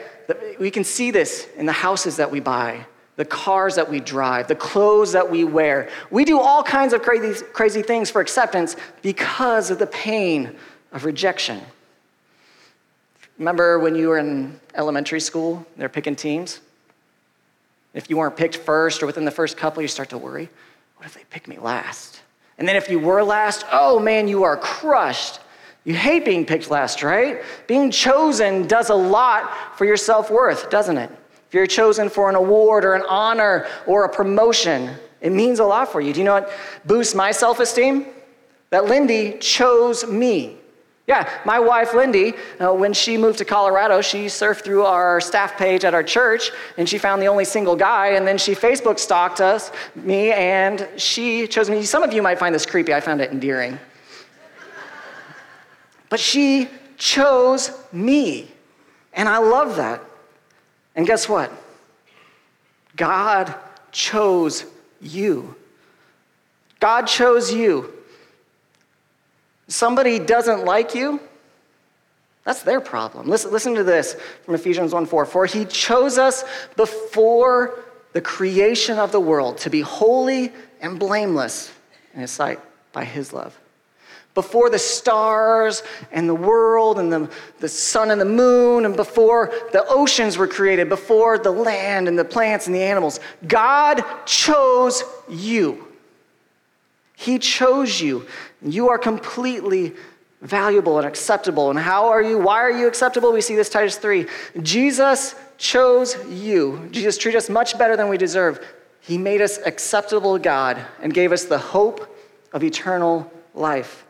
We 0.58 0.70
can 0.70 0.84
see 0.84 1.10
this 1.10 1.48
in 1.56 1.66
the 1.66 1.72
houses 1.72 2.16
that 2.16 2.30
we 2.30 2.40
buy, 2.40 2.86
the 3.16 3.24
cars 3.24 3.76
that 3.76 3.88
we 3.90 4.00
drive, 4.00 4.48
the 4.48 4.54
clothes 4.54 5.12
that 5.12 5.30
we 5.30 5.44
wear. 5.44 5.88
We 6.10 6.24
do 6.24 6.38
all 6.38 6.62
kinds 6.62 6.92
of 6.92 7.02
crazy, 7.02 7.44
crazy 7.52 7.82
things 7.82 8.10
for 8.10 8.20
acceptance 8.20 8.76
because 9.02 9.70
of 9.70 9.78
the 9.78 9.86
pain 9.86 10.54
of 10.92 11.04
rejection. 11.04 11.60
Remember 13.38 13.78
when 13.78 13.96
you 13.96 14.08
were 14.08 14.18
in 14.18 14.60
elementary 14.74 15.20
school, 15.20 15.66
they're 15.76 15.88
picking 15.88 16.14
teams? 16.14 16.60
If 17.94 18.10
you 18.10 18.16
weren't 18.16 18.36
picked 18.36 18.56
first 18.56 19.02
or 19.02 19.06
within 19.06 19.24
the 19.24 19.30
first 19.30 19.56
couple, 19.56 19.82
you 19.82 19.88
start 19.88 20.10
to 20.10 20.18
worry 20.18 20.48
what 21.04 21.06
if 21.06 21.14
they 21.14 21.24
pick 21.28 21.46
me 21.46 21.58
last? 21.58 22.22
And 22.58 22.68
then 22.68 22.76
if 22.76 22.88
you 22.88 22.98
were 22.98 23.22
last, 23.22 23.64
oh 23.72 23.98
man, 23.98 24.28
you 24.28 24.44
are 24.44 24.56
crushed. 24.56 25.40
You 25.84 25.94
hate 25.94 26.24
being 26.24 26.46
picked 26.46 26.70
last, 26.70 27.02
right? 27.02 27.42
Being 27.66 27.90
chosen 27.90 28.66
does 28.66 28.90
a 28.90 28.94
lot 28.94 29.76
for 29.76 29.84
your 29.84 29.96
self 29.96 30.30
worth, 30.30 30.70
doesn't 30.70 30.96
it? 30.96 31.10
If 31.48 31.54
you're 31.54 31.66
chosen 31.66 32.08
for 32.08 32.28
an 32.28 32.34
award 32.34 32.84
or 32.84 32.94
an 32.94 33.04
honor 33.08 33.66
or 33.86 34.04
a 34.04 34.08
promotion, 34.08 34.90
it 35.20 35.30
means 35.30 35.58
a 35.58 35.64
lot 35.64 35.90
for 35.90 36.00
you. 36.00 36.12
Do 36.12 36.20
you 36.20 36.24
know 36.24 36.34
what 36.34 36.50
boosts 36.84 37.14
my 37.14 37.32
self 37.32 37.60
esteem? 37.60 38.06
That 38.70 38.86
Lindy 38.86 39.38
chose 39.38 40.06
me. 40.06 40.56
Yeah, 41.06 41.28
my 41.44 41.60
wife 41.60 41.92
Lindy, 41.92 42.32
uh, 42.58 42.72
when 42.72 42.94
she 42.94 43.18
moved 43.18 43.36
to 43.38 43.44
Colorado, 43.44 44.00
she 44.00 44.26
surfed 44.26 44.62
through 44.62 44.84
our 44.84 45.20
staff 45.20 45.58
page 45.58 45.84
at 45.84 45.92
our 45.92 46.02
church 46.02 46.50
and 46.78 46.88
she 46.88 46.96
found 46.96 47.20
the 47.20 47.26
only 47.26 47.44
single 47.44 47.76
guy, 47.76 48.08
and 48.08 48.26
then 48.26 48.38
she 48.38 48.54
Facebook 48.54 48.98
stalked 48.98 49.42
us, 49.42 49.70
me, 49.94 50.32
and 50.32 50.88
she 50.96 51.46
chose 51.46 51.68
me. 51.68 51.82
Some 51.82 52.02
of 52.02 52.14
you 52.14 52.22
might 52.22 52.38
find 52.38 52.54
this 52.54 52.64
creepy, 52.64 52.94
I 52.94 53.00
found 53.00 53.20
it 53.20 53.30
endearing. 53.30 53.78
But 56.08 56.20
she 56.20 56.70
chose 56.96 57.70
me, 57.92 58.50
and 59.12 59.28
I 59.28 59.38
love 59.38 59.76
that. 59.76 60.02
And 60.96 61.06
guess 61.06 61.28
what? 61.28 61.52
God 62.96 63.54
chose 63.92 64.64
you. 65.02 65.54
God 66.80 67.06
chose 67.06 67.52
you 67.52 67.93
somebody 69.68 70.18
doesn't 70.18 70.64
like 70.64 70.94
you, 70.94 71.20
that's 72.44 72.62
their 72.62 72.80
problem. 72.80 73.28
Listen, 73.28 73.50
listen 73.50 73.74
to 73.74 73.84
this 73.84 74.16
from 74.44 74.54
Ephesians 74.54 74.92
1 74.92 75.06
4. 75.06 75.24
For 75.24 75.46
he 75.46 75.64
chose 75.64 76.18
us 76.18 76.44
before 76.76 77.82
the 78.12 78.20
creation 78.20 78.98
of 78.98 79.12
the 79.12 79.20
world 79.20 79.58
to 79.58 79.70
be 79.70 79.80
holy 79.80 80.52
and 80.80 80.98
blameless 80.98 81.72
in 82.12 82.20
his 82.20 82.30
sight 82.30 82.60
by 82.92 83.04
his 83.04 83.32
love. 83.32 83.58
Before 84.34 84.68
the 84.68 84.78
stars 84.78 85.82
and 86.10 86.28
the 86.28 86.34
world 86.34 86.98
and 86.98 87.12
the, 87.12 87.30
the 87.60 87.68
sun 87.68 88.10
and 88.10 88.20
the 88.20 88.24
moon, 88.24 88.84
and 88.84 88.96
before 88.96 89.52
the 89.72 89.84
oceans 89.88 90.36
were 90.36 90.48
created, 90.48 90.88
before 90.88 91.38
the 91.38 91.52
land 91.52 92.08
and 92.08 92.18
the 92.18 92.24
plants 92.24 92.66
and 92.66 92.74
the 92.74 92.82
animals, 92.82 93.20
God 93.46 94.04
chose 94.26 95.04
you. 95.28 95.86
He 97.16 97.38
chose 97.38 98.00
you. 98.00 98.26
You 98.60 98.88
are 98.88 98.98
completely 98.98 99.94
valuable 100.42 100.98
and 100.98 101.06
acceptable. 101.06 101.70
And 101.70 101.78
how 101.78 102.08
are 102.08 102.22
you? 102.22 102.38
Why 102.38 102.58
are 102.60 102.70
you 102.70 102.86
acceptable? 102.86 103.32
We 103.32 103.40
see 103.40 103.56
this 103.56 103.70
Titus 103.70 103.96
3. 103.96 104.26
Jesus 104.62 105.34
chose 105.56 106.16
you. 106.28 106.88
Jesus 106.90 107.16
treated 107.16 107.38
us 107.38 107.48
much 107.48 107.78
better 107.78 107.96
than 107.96 108.08
we 108.08 108.18
deserve. 108.18 108.64
He 109.00 109.18
made 109.18 109.40
us 109.40 109.58
acceptable 109.64 110.36
to 110.36 110.42
God 110.42 110.84
and 111.02 111.12
gave 111.12 111.32
us 111.32 111.44
the 111.44 111.58
hope 111.58 112.14
of 112.52 112.62
eternal 112.62 113.30
life. 113.54 114.04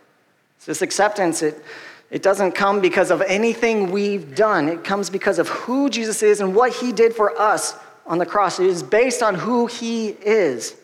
So 0.59 0.71
this 0.71 0.81
acceptance, 0.81 1.41
it, 1.41 1.63
it 2.09 2.23
doesn't 2.23 2.53
come 2.53 2.81
because 2.81 3.11
of 3.11 3.21
anything 3.21 3.91
we've 3.91 4.35
done. 4.35 4.67
It 4.67 4.83
comes 4.83 5.09
because 5.09 5.39
of 5.39 5.47
who 5.49 5.89
Jesus 5.89 6.23
is 6.23 6.41
and 6.41 6.55
what 6.55 6.73
he 6.73 6.91
did 6.91 7.13
for 7.13 7.39
us 7.39 7.75
on 8.05 8.17
the 8.17 8.25
cross. 8.25 8.59
It 8.59 8.67
is 8.67 8.83
based 8.83 9.21
on 9.21 9.35
who 9.35 9.67
he 9.67 10.09
is. 10.09 10.75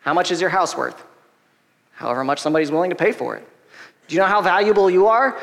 How 0.00 0.12
much 0.12 0.30
is 0.30 0.40
your 0.40 0.50
house 0.50 0.76
worth? 0.76 1.02
However 1.92 2.24
much 2.24 2.40
somebody's 2.40 2.70
willing 2.70 2.90
to 2.90 2.96
pay 2.96 3.12
for 3.12 3.36
it. 3.36 3.48
Do 4.06 4.14
you 4.14 4.20
know 4.20 4.26
how 4.26 4.42
valuable 4.42 4.90
you 4.90 5.06
are? 5.06 5.38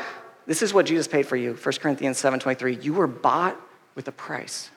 This 0.46 0.62
is 0.62 0.72
what 0.72 0.86
Jesus 0.86 1.08
paid 1.08 1.26
for 1.26 1.36
you. 1.36 1.54
1 1.54 1.80
Corinthians 1.80 2.18
7:23. 2.18 2.74
You 2.82 2.94
were 2.94 3.06
bought 3.06 3.60
with 3.94 4.08
a 4.08 4.12
price. 4.12 4.70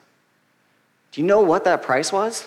Do 1.12 1.20
you 1.20 1.26
know 1.26 1.40
what 1.40 1.64
that 1.64 1.82
price 1.82 2.12
was? 2.12 2.46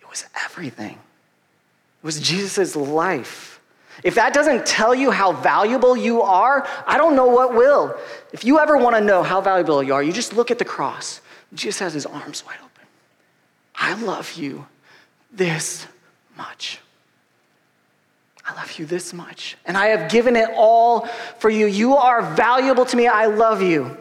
It 0.00 0.08
was 0.08 0.24
everything. 0.44 0.94
It 0.94 2.04
was 2.04 2.20
Jesus' 2.20 2.76
life. 2.76 3.53
If 4.02 4.16
that 4.16 4.34
doesn't 4.34 4.66
tell 4.66 4.94
you 4.94 5.10
how 5.10 5.32
valuable 5.32 5.96
you 5.96 6.22
are, 6.22 6.66
I 6.86 6.98
don't 6.98 7.14
know 7.14 7.26
what 7.26 7.54
will. 7.54 7.96
If 8.32 8.44
you 8.44 8.58
ever 8.58 8.76
want 8.76 8.96
to 8.96 9.00
know 9.00 9.22
how 9.22 9.40
valuable 9.40 9.82
you 9.82 9.94
are, 9.94 10.02
you 10.02 10.12
just 10.12 10.32
look 10.32 10.50
at 10.50 10.58
the 10.58 10.64
cross. 10.64 11.20
Jesus 11.54 11.78
has 11.78 11.94
his 11.94 12.06
arms 12.06 12.44
wide 12.44 12.56
open. 12.56 12.86
I 13.74 13.94
love 14.02 14.34
you 14.34 14.66
this 15.32 15.86
much. 16.36 16.80
I 18.46 18.54
love 18.54 18.78
you 18.78 18.84
this 18.84 19.14
much. 19.14 19.56
And 19.64 19.76
I 19.76 19.86
have 19.86 20.10
given 20.10 20.36
it 20.36 20.50
all 20.54 21.06
for 21.38 21.48
you. 21.48 21.66
You 21.66 21.96
are 21.96 22.22
valuable 22.34 22.84
to 22.86 22.96
me. 22.96 23.06
I 23.06 23.26
love 23.26 23.62
you. 23.62 23.96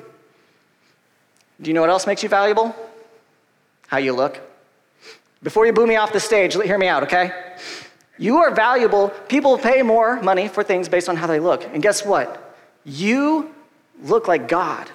Do 1.62 1.70
you 1.70 1.74
know 1.74 1.82
what 1.82 1.90
else 1.90 2.06
makes 2.06 2.24
you 2.24 2.30
valuable? 2.30 2.76
How 3.88 3.98
you 3.98 4.14
look. 4.14 4.40
Before 5.42 5.66
you 5.66 5.74
boo 5.74 5.86
me 5.86 5.96
off 5.96 6.12
the 6.12 6.20
stage, 6.20 6.56
hear 6.56 6.78
me 6.78 6.88
out, 6.88 7.04
okay? 7.04 7.32
You 8.18 8.38
are 8.38 8.54
valuable. 8.54 9.10
People 9.28 9.58
pay 9.58 9.82
more 9.82 10.22
money 10.22 10.48
for 10.48 10.64
things 10.64 10.88
based 10.88 11.10
on 11.10 11.16
how 11.16 11.28
they 11.28 11.40
look. 11.40 11.64
And 11.74 11.82
guess 11.82 12.06
what? 12.06 12.56
You 12.86 13.54
look 14.04 14.28
like 14.28 14.48
God. 14.48 14.90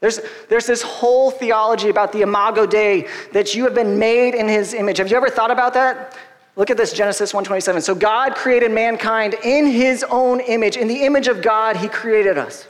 There's, 0.00 0.20
there's 0.48 0.66
this 0.66 0.82
whole 0.82 1.30
theology 1.30 1.88
about 1.88 2.12
the 2.12 2.22
imago 2.22 2.66
Dei 2.66 3.08
that 3.32 3.54
you 3.54 3.64
have 3.64 3.74
been 3.74 3.98
made 3.98 4.34
in 4.34 4.48
his 4.48 4.74
image. 4.74 4.98
Have 4.98 5.10
you 5.10 5.16
ever 5.16 5.30
thought 5.30 5.50
about 5.50 5.74
that? 5.74 6.16
Look 6.56 6.70
at 6.70 6.76
this 6.76 6.92
Genesis 6.92 7.32
1:27. 7.32 7.82
So 7.82 7.94
God 7.94 8.34
created 8.34 8.70
mankind 8.70 9.34
in 9.44 9.66
his 9.66 10.04
own 10.04 10.40
image. 10.40 10.76
In 10.76 10.88
the 10.88 11.04
image 11.04 11.28
of 11.28 11.42
God 11.42 11.76
he 11.76 11.88
created 11.88 12.38
us. 12.38 12.66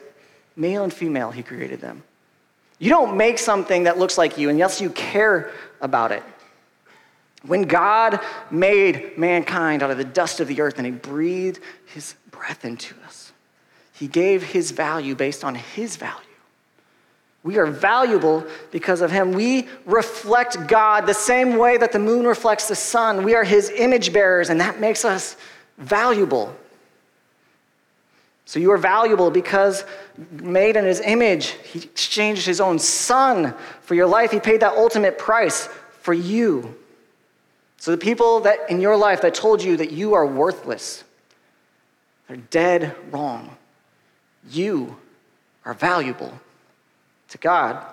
Male 0.57 0.85
and 0.85 0.93
female 0.93 1.31
he 1.31 1.43
created 1.43 1.81
them. 1.81 2.03
You 2.79 2.91
don't 2.91 3.17
make 3.17 3.39
something 3.39 3.85
that 3.85 3.99
looks 3.99 4.19
like 4.19 4.39
you 4.39 4.51
unless 4.51 4.81
you 4.81 4.91
care 4.91 5.53
about 5.81 6.13
it. 6.13 6.23
When 7.47 7.63
God 7.63 8.21
made 8.51 9.17
mankind 9.17 9.83
out 9.83 9.91
of 9.91 9.99
the 9.99 10.05
dust 10.05 10.41
of 10.41 10.49
the 10.49 10.61
earth 10.61 10.79
and 10.79 10.87
he 10.87 10.93
breathed 10.93 11.61
his 11.87 12.15
breath 12.31 12.65
into 12.65 12.95
us, 13.05 13.33
he 13.93 14.09
gave 14.09 14.43
his 14.43 14.73
value 14.73 15.15
based 15.15 15.45
on 15.45 15.55
his 15.55 15.97
value. 15.97 16.23
We 17.43 17.59
are 17.59 17.67
valuable 17.67 18.45
because 18.73 19.01
of 19.01 19.13
him. 19.13 19.31
We 19.31 19.69
reflect 19.85 20.67
God 20.67 21.07
the 21.07 21.15
same 21.15 21.57
way 21.57 21.77
that 21.77 21.93
the 21.93 21.99
moon 22.01 22.27
reflects 22.27 22.67
the 22.67 22.75
sun. 22.75 23.23
We 23.23 23.35
are 23.37 23.45
his 23.45 23.71
image 23.71 24.13
bearers, 24.13 24.51
and 24.51 24.61
that 24.61 24.81
makes 24.81 25.05
us 25.05 25.37
valuable. 25.79 26.55
So 28.47 28.59
you 28.59 28.73
are 28.73 28.79
valuable 28.79 29.31
because 29.31 29.85
made 30.31 30.77
in 30.77 30.85
his 30.85 31.01
image, 31.01 31.55
he 31.65 31.81
exchanged 31.81 32.47
his 32.47 32.61
own 32.61 32.79
son 32.81 33.55
for 33.81 33.95
your 33.95 34.07
life. 34.07 34.33
He 34.33 34.41
paid 34.41 34.61
that 34.61 34.75
ultimate 34.77 35.17
price 35.17 35.69
for 36.01 36.15
you. 36.15 36.75
So 37.79 37.91
the 37.91 37.99
people 37.99 38.41
that 38.41 38.71
in 38.71 38.81
your 38.81 38.97
life 38.97 39.23
that 39.23 39.35
told 39.35 39.63
you 39.63 39.77
that 39.77 39.93
you 39.93 40.15
are 40.15 40.27
worthless, 40.27 41.05
they're 42.27 42.37
dead 42.37 42.95
wrong. 43.11 43.57
You 44.51 44.97
are 45.65 45.75
valuable 45.75 46.41
to 47.29 47.39
God. 47.39 47.85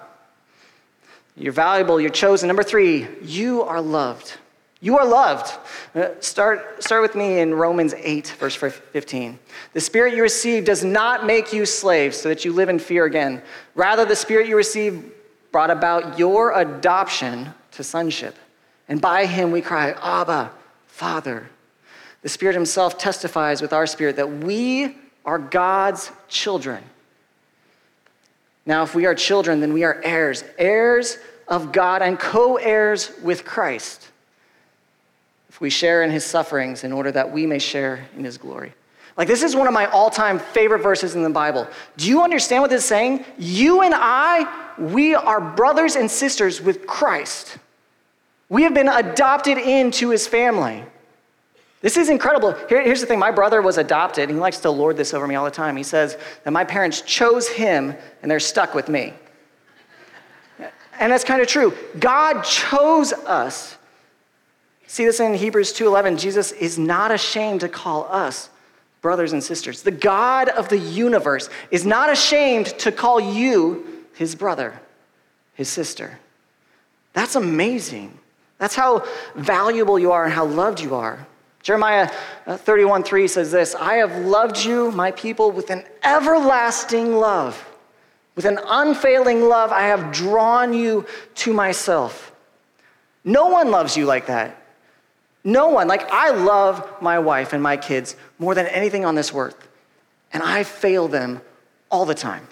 You're 1.35 1.53
valuable, 1.53 1.99
you're 1.99 2.11
chosen. 2.11 2.47
Number 2.47 2.63
three, 2.63 3.07
you 3.23 3.63
are 3.63 3.81
loved. 3.81 4.37
You 4.81 4.97
are 4.97 5.07
loved. 5.07 5.51
Uh, 5.95 6.09
start, 6.19 6.83
start 6.83 7.01
with 7.01 7.15
me 7.15 7.39
in 7.39 7.53
Romans 7.53 7.93
8, 7.97 8.35
verse 8.37 8.55
15. 8.55 9.39
The 9.71 9.79
spirit 9.79 10.13
you 10.13 10.21
receive 10.21 10.65
does 10.65 10.83
not 10.83 11.25
make 11.25 11.53
you 11.53 11.65
slaves 11.65 12.17
so 12.17 12.29
that 12.29 12.43
you 12.43 12.51
live 12.51 12.69
in 12.69 12.79
fear 12.79 13.05
again. 13.05 13.41
Rather, 13.75 14.05
the 14.05 14.15
spirit 14.15 14.47
you 14.47 14.57
receive 14.57 15.11
brought 15.53 15.71
about 15.71 16.19
your 16.19 16.59
adoption 16.59 17.53
to 17.71 17.83
sonship. 17.83 18.35
And 18.87 19.01
by 19.01 19.25
him 19.25 19.51
we 19.51 19.61
cry, 19.61 19.91
Abba, 19.91 20.51
Father. 20.87 21.49
The 22.21 22.29
Spirit 22.29 22.55
Himself 22.55 22.97
testifies 22.97 23.61
with 23.61 23.73
our 23.73 23.85
spirit 23.85 24.15
that 24.15 24.31
we 24.31 24.97
are 25.25 25.37
God's 25.37 26.11
children. 26.27 26.83
Now, 28.65 28.83
if 28.83 28.95
we 28.95 29.05
are 29.05 29.13
children, 29.13 29.59
then 29.59 29.73
we 29.73 29.83
are 29.83 30.01
heirs, 30.03 30.43
heirs 30.57 31.17
of 31.47 31.71
God 31.71 32.01
and 32.01 32.17
co 32.17 32.55
heirs 32.55 33.11
with 33.21 33.43
Christ. 33.43 34.09
If 35.49 35.59
we 35.59 35.69
share 35.69 36.03
in 36.03 36.11
His 36.11 36.25
sufferings 36.25 36.83
in 36.83 36.93
order 36.93 37.11
that 37.11 37.31
we 37.31 37.45
may 37.45 37.59
share 37.59 38.07
in 38.17 38.23
His 38.23 38.37
glory. 38.37 38.73
Like, 39.17 39.27
this 39.27 39.43
is 39.43 39.55
one 39.55 39.67
of 39.67 39.73
my 39.73 39.85
all 39.87 40.09
time 40.09 40.39
favorite 40.39 40.81
verses 40.81 41.15
in 41.15 41.23
the 41.23 41.29
Bible. 41.29 41.67
Do 41.97 42.07
you 42.07 42.23
understand 42.23 42.61
what 42.61 42.71
this 42.71 42.83
is 42.83 42.89
saying? 42.89 43.25
You 43.37 43.81
and 43.81 43.93
I, 43.95 44.73
we 44.79 45.13
are 45.13 45.41
brothers 45.41 45.95
and 45.95 46.09
sisters 46.09 46.61
with 46.61 46.87
Christ. 46.87 47.57
We 48.53 48.61
have 48.61 48.75
been 48.75 48.87
adopted 48.87 49.57
into 49.57 50.11
his 50.11 50.27
family. 50.27 50.83
This 51.81 51.97
is 51.97 52.07
incredible. 52.07 52.51
Here, 52.69 52.83
here's 52.83 53.01
the 53.01 53.07
thing 53.07 53.17
my 53.17 53.31
brother 53.31 53.63
was 53.63 53.79
adopted, 53.79 54.29
and 54.29 54.37
he 54.37 54.39
likes 54.39 54.59
to 54.59 54.69
lord 54.69 54.95
this 54.95 55.11
over 55.11 55.25
me 55.25 55.33
all 55.33 55.43
the 55.43 55.49
time. 55.49 55.75
He 55.75 55.81
says 55.81 56.17
that 56.43 56.51
my 56.51 56.63
parents 56.63 57.01
chose 57.01 57.47
him, 57.47 57.95
and 58.21 58.29
they're 58.29 58.39
stuck 58.39 58.75
with 58.75 58.89
me. 58.89 59.13
And 60.99 61.11
that's 61.11 61.23
kind 61.23 61.41
of 61.41 61.47
true. 61.47 61.75
God 61.99 62.43
chose 62.43 63.11
us. 63.11 63.75
See 64.85 65.03
this 65.03 65.19
in 65.19 65.33
Hebrews 65.33 65.73
2:11. 65.73 66.17
Jesus 66.17 66.51
is 66.51 66.77
not 66.77 67.09
ashamed 67.09 67.61
to 67.61 67.69
call 67.69 68.03
us 68.11 68.51
brothers 69.01 69.33
and 69.33 69.43
sisters. 69.43 69.81
The 69.81 69.89
God 69.89 70.49
of 70.49 70.69
the 70.69 70.77
universe 70.77 71.49
is 71.71 71.87
not 71.87 72.11
ashamed 72.11 72.67
to 72.77 72.91
call 72.91 73.19
you 73.19 74.05
his 74.13 74.35
brother, 74.35 74.79
his 75.55 75.69
sister. 75.69 76.19
That's 77.13 77.33
amazing. 77.33 78.19
That's 78.63 78.75
how 78.75 79.05
valuable 79.35 79.99
you 79.99 80.13
are 80.13 80.23
and 80.23 80.31
how 80.31 80.45
loved 80.45 80.79
you 80.79 80.95
are. 80.95 81.27
Jeremiah 81.63 82.09
uh, 82.47 82.55
31 82.55 83.03
3 83.03 83.27
says 83.27 83.51
this 83.51 83.75
I 83.75 83.95
have 83.95 84.15
loved 84.19 84.63
you, 84.63 84.89
my 84.93 85.11
people, 85.11 85.51
with 85.51 85.69
an 85.69 85.83
everlasting 86.01 87.17
love. 87.17 87.61
With 88.37 88.45
an 88.45 88.57
unfailing 88.65 89.41
love, 89.41 89.73
I 89.73 89.87
have 89.87 90.13
drawn 90.13 90.73
you 90.73 91.05
to 91.35 91.51
myself. 91.51 92.31
No 93.25 93.47
one 93.47 93.69
loves 93.69 93.97
you 93.97 94.05
like 94.05 94.27
that. 94.27 94.55
No 95.43 95.67
one. 95.67 95.89
Like, 95.89 96.09
I 96.09 96.29
love 96.29 96.89
my 97.01 97.19
wife 97.19 97.51
and 97.51 97.61
my 97.61 97.75
kids 97.75 98.15
more 98.39 98.55
than 98.55 98.67
anything 98.67 99.03
on 99.03 99.15
this 99.15 99.33
earth. 99.35 99.67
And 100.31 100.41
I 100.41 100.63
fail 100.63 101.09
them 101.09 101.41
all 101.91 102.05
the 102.05 102.15
time. 102.15 102.47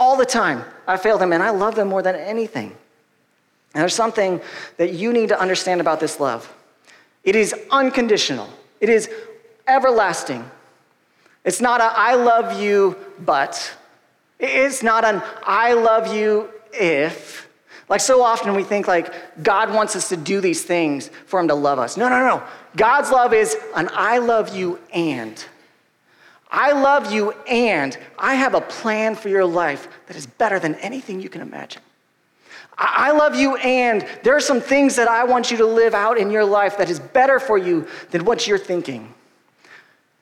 All 0.00 0.16
the 0.16 0.24
time, 0.24 0.64
I 0.86 0.96
fail 0.96 1.18
them, 1.18 1.34
and 1.34 1.42
I 1.42 1.50
love 1.50 1.74
them 1.74 1.88
more 1.88 2.00
than 2.00 2.14
anything. 2.14 2.74
And 3.74 3.80
there's 3.80 3.94
something 3.94 4.40
that 4.76 4.92
you 4.92 5.12
need 5.12 5.28
to 5.30 5.40
understand 5.40 5.80
about 5.80 6.00
this 6.00 6.20
love 6.20 6.52
it 7.24 7.36
is 7.36 7.54
unconditional, 7.70 8.48
it 8.80 8.88
is 8.88 9.10
everlasting. 9.66 10.50
It's 11.44 11.60
not 11.60 11.82
a 11.82 11.84
I 11.84 12.14
love 12.14 12.60
you, 12.60 12.96
but. 13.20 13.76
It's 14.38 14.82
not 14.82 15.04
an 15.04 15.22
I 15.44 15.74
love 15.74 16.14
you 16.14 16.48
if. 16.72 17.48
Like 17.88 18.00
so 18.00 18.22
often 18.22 18.54
we 18.54 18.64
think 18.64 18.88
like 18.88 19.42
God 19.42 19.72
wants 19.72 19.94
us 19.94 20.08
to 20.08 20.16
do 20.16 20.40
these 20.40 20.62
things 20.62 21.10
for 21.26 21.38
him 21.38 21.48
to 21.48 21.54
love 21.54 21.78
us. 21.78 21.96
No, 21.96 22.08
no, 22.08 22.26
no. 22.26 22.42
God's 22.76 23.10
love 23.10 23.32
is 23.32 23.56
an 23.74 23.88
I 23.92 24.18
love 24.18 24.56
you 24.56 24.80
and. 24.92 25.42
I 26.50 26.72
love 26.72 27.12
you 27.12 27.32
and 27.48 27.96
I 28.18 28.34
have 28.34 28.54
a 28.54 28.60
plan 28.60 29.16
for 29.16 29.28
your 29.28 29.44
life 29.44 29.88
that 30.06 30.16
is 30.16 30.26
better 30.26 30.58
than 30.58 30.74
anything 30.76 31.20
you 31.20 31.28
can 31.28 31.40
imagine. 31.40 31.82
I 32.76 33.12
love 33.12 33.34
you 33.34 33.56
and 33.56 34.06
there 34.22 34.36
are 34.36 34.40
some 34.40 34.60
things 34.60 34.96
that 34.96 35.08
I 35.08 35.24
want 35.24 35.50
you 35.50 35.56
to 35.58 35.66
live 35.66 35.94
out 35.94 36.18
in 36.18 36.30
your 36.30 36.44
life 36.44 36.78
that 36.78 36.90
is 36.90 36.98
better 36.98 37.38
for 37.38 37.56
you 37.56 37.86
than 38.10 38.24
what 38.24 38.46
you're 38.46 38.58
thinking. 38.58 39.14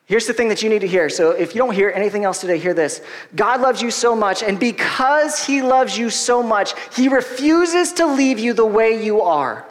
Here's 0.06 0.26
the 0.26 0.34
thing 0.34 0.48
that 0.48 0.62
you 0.62 0.68
need 0.68 0.80
to 0.80 0.86
hear. 0.86 1.08
So, 1.08 1.30
if 1.30 1.54
you 1.54 1.58
don't 1.60 1.74
hear 1.74 1.90
anything 1.90 2.24
else 2.24 2.40
today, 2.40 2.58
hear 2.58 2.74
this. 2.74 3.00
God 3.34 3.62
loves 3.62 3.80
you 3.80 3.90
so 3.90 4.14
much, 4.14 4.42
and 4.42 4.60
because 4.60 5.46
He 5.46 5.62
loves 5.62 5.96
you 5.96 6.10
so 6.10 6.42
much, 6.42 6.74
He 6.94 7.08
refuses 7.08 7.94
to 7.94 8.06
leave 8.06 8.38
you 8.38 8.52
the 8.52 8.66
way 8.66 9.02
you 9.02 9.22
are. 9.22 9.66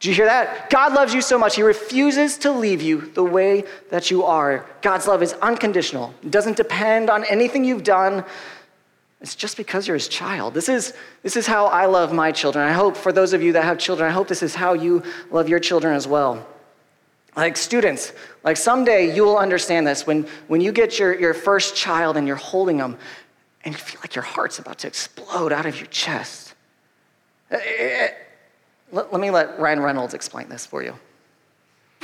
Do 0.00 0.08
you 0.10 0.14
hear 0.14 0.26
that? 0.26 0.68
God 0.68 0.92
loves 0.92 1.14
you 1.14 1.22
so 1.22 1.38
much, 1.38 1.56
He 1.56 1.62
refuses 1.62 2.36
to 2.38 2.50
leave 2.50 2.82
you 2.82 3.12
the 3.14 3.24
way 3.24 3.64
that 3.90 4.10
you 4.10 4.24
are. 4.24 4.66
God's 4.82 5.06
love 5.06 5.22
is 5.22 5.32
unconditional, 5.34 6.12
it 6.22 6.30
doesn't 6.30 6.56
depend 6.58 7.08
on 7.08 7.24
anything 7.24 7.64
you've 7.64 7.84
done. 7.84 8.22
It's 9.22 9.36
just 9.36 9.56
because 9.56 9.86
you're 9.86 9.96
His 9.96 10.08
child. 10.08 10.52
This 10.52 10.68
is, 10.68 10.94
this 11.22 11.36
is 11.36 11.46
how 11.46 11.66
I 11.66 11.86
love 11.86 12.12
my 12.12 12.32
children. 12.32 12.66
I 12.66 12.72
hope 12.72 12.96
for 12.96 13.12
those 13.12 13.32
of 13.32 13.42
you 13.42 13.52
that 13.52 13.64
have 13.64 13.78
children, 13.78 14.10
I 14.10 14.12
hope 14.12 14.26
this 14.26 14.42
is 14.42 14.54
how 14.54 14.72
you 14.72 15.04
love 15.30 15.48
your 15.48 15.60
children 15.60 15.94
as 15.94 16.08
well. 16.08 16.46
Like 17.36 17.56
students, 17.56 18.12
like 18.44 18.56
someday 18.56 19.14
you 19.14 19.22
will 19.22 19.38
understand 19.38 19.86
this 19.86 20.06
when, 20.06 20.26
when 20.48 20.60
you 20.60 20.72
get 20.72 20.98
your, 20.98 21.18
your 21.18 21.34
first 21.34 21.76
child 21.76 22.16
and 22.16 22.26
you're 22.26 22.36
holding 22.36 22.76
them 22.76 22.98
and 23.64 23.72
you 23.72 23.78
feel 23.78 24.00
like 24.00 24.14
your 24.14 24.24
heart's 24.24 24.58
about 24.58 24.78
to 24.80 24.88
explode 24.88 25.52
out 25.52 25.66
of 25.66 25.78
your 25.78 25.86
chest. 25.86 26.54
Eh, 27.50 27.56
eh, 27.56 27.60
eh, 27.78 28.08
let, 28.90 29.12
let 29.12 29.20
me 29.20 29.30
let 29.30 29.58
Ryan 29.58 29.80
Reynolds 29.80 30.14
explain 30.14 30.48
this 30.48 30.66
for 30.66 30.82
you. 30.82 30.98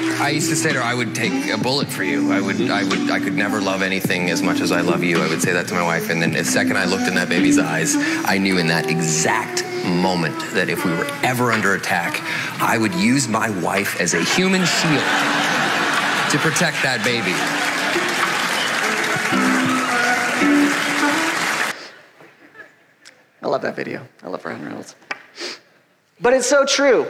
I 0.00 0.30
used 0.30 0.48
to 0.50 0.56
say 0.56 0.72
to 0.72 0.78
her, 0.78 0.84
I 0.84 0.94
would 0.94 1.12
take 1.12 1.48
a 1.50 1.58
bullet 1.58 1.88
for 1.88 2.04
you. 2.04 2.30
I 2.30 2.40
would, 2.40 2.60
I 2.70 2.84
would, 2.84 3.10
I 3.10 3.18
could 3.18 3.34
never 3.34 3.60
love 3.60 3.82
anything 3.82 4.30
as 4.30 4.42
much 4.42 4.60
as 4.60 4.70
I 4.70 4.80
love 4.80 5.02
you. 5.02 5.20
I 5.20 5.28
would 5.28 5.42
say 5.42 5.52
that 5.52 5.66
to 5.68 5.74
my 5.74 5.82
wife, 5.82 6.10
and 6.10 6.22
then 6.22 6.32
the 6.32 6.44
second 6.44 6.78
I 6.78 6.84
looked 6.84 7.08
in 7.08 7.14
that 7.16 7.28
baby's 7.28 7.58
eyes, 7.58 7.96
I 8.24 8.38
knew 8.38 8.58
in 8.58 8.68
that 8.68 8.88
exact 8.88 9.64
moment 9.86 10.38
that 10.54 10.68
if 10.68 10.84
we 10.84 10.92
were 10.92 11.06
ever 11.24 11.50
under 11.50 11.74
attack, 11.74 12.20
I 12.60 12.78
would 12.78 12.94
use 12.94 13.26
my 13.26 13.50
wife 13.60 14.00
as 14.00 14.14
a 14.14 14.22
human 14.22 14.64
shield 14.64 15.02
to 16.30 16.38
protect 16.38 16.80
that 16.84 17.02
baby. 17.04 17.34
I 23.42 23.46
love 23.48 23.62
that 23.62 23.74
video. 23.74 24.06
I 24.22 24.28
love 24.28 24.44
Ryan 24.44 24.64
Reynolds. 24.64 24.94
But 26.20 26.34
it's 26.34 26.48
so 26.48 26.64
true. 26.64 27.06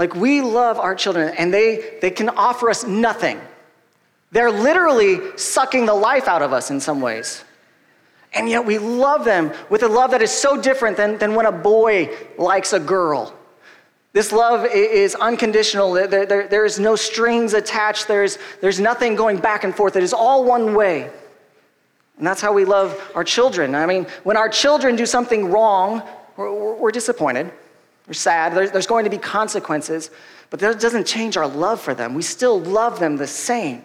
Like 0.00 0.14
we 0.14 0.40
love 0.40 0.78
our 0.78 0.94
children 0.94 1.34
and 1.36 1.52
they, 1.52 1.98
they 2.00 2.10
can 2.10 2.30
offer 2.30 2.70
us 2.70 2.84
nothing. 2.86 3.38
They're 4.32 4.50
literally 4.50 5.36
sucking 5.36 5.84
the 5.84 5.92
life 5.92 6.26
out 6.26 6.40
of 6.40 6.54
us 6.54 6.70
in 6.70 6.80
some 6.80 7.02
ways. 7.02 7.44
And 8.32 8.48
yet 8.48 8.64
we 8.64 8.78
love 8.78 9.26
them 9.26 9.52
with 9.68 9.82
a 9.82 9.88
love 9.88 10.12
that 10.12 10.22
is 10.22 10.30
so 10.30 10.58
different 10.58 10.96
than, 10.96 11.18
than 11.18 11.34
when 11.34 11.44
a 11.44 11.52
boy 11.52 12.16
likes 12.38 12.72
a 12.72 12.80
girl. 12.80 13.34
This 14.14 14.32
love 14.32 14.64
is 14.64 15.14
unconditional. 15.16 15.92
There, 15.92 16.24
there, 16.24 16.48
there 16.48 16.64
is 16.64 16.80
no 16.80 16.96
strings 16.96 17.52
attached. 17.52 18.08
There's, 18.08 18.38
there's 18.62 18.80
nothing 18.80 19.16
going 19.16 19.36
back 19.36 19.64
and 19.64 19.76
forth. 19.76 19.96
It 19.96 20.02
is 20.02 20.14
all 20.14 20.44
one 20.44 20.74
way. 20.74 21.10
And 22.16 22.26
that's 22.26 22.40
how 22.40 22.54
we 22.54 22.64
love 22.64 22.98
our 23.14 23.22
children. 23.22 23.74
I 23.74 23.84
mean, 23.84 24.06
when 24.22 24.38
our 24.38 24.48
children 24.48 24.96
do 24.96 25.04
something 25.04 25.50
wrong, 25.50 26.02
we're, 26.38 26.74
we're 26.74 26.90
disappointed. 26.90 27.52
We're 28.10 28.14
sad. 28.14 28.56
There's, 28.56 28.72
there's 28.72 28.88
going 28.88 29.04
to 29.04 29.10
be 29.10 29.18
consequences, 29.18 30.10
but 30.50 30.58
that 30.58 30.80
doesn't 30.80 31.06
change 31.06 31.36
our 31.36 31.46
love 31.46 31.80
for 31.80 31.94
them. 31.94 32.12
We 32.14 32.22
still 32.22 32.58
love 32.58 32.98
them 32.98 33.16
the 33.16 33.28
same. 33.28 33.84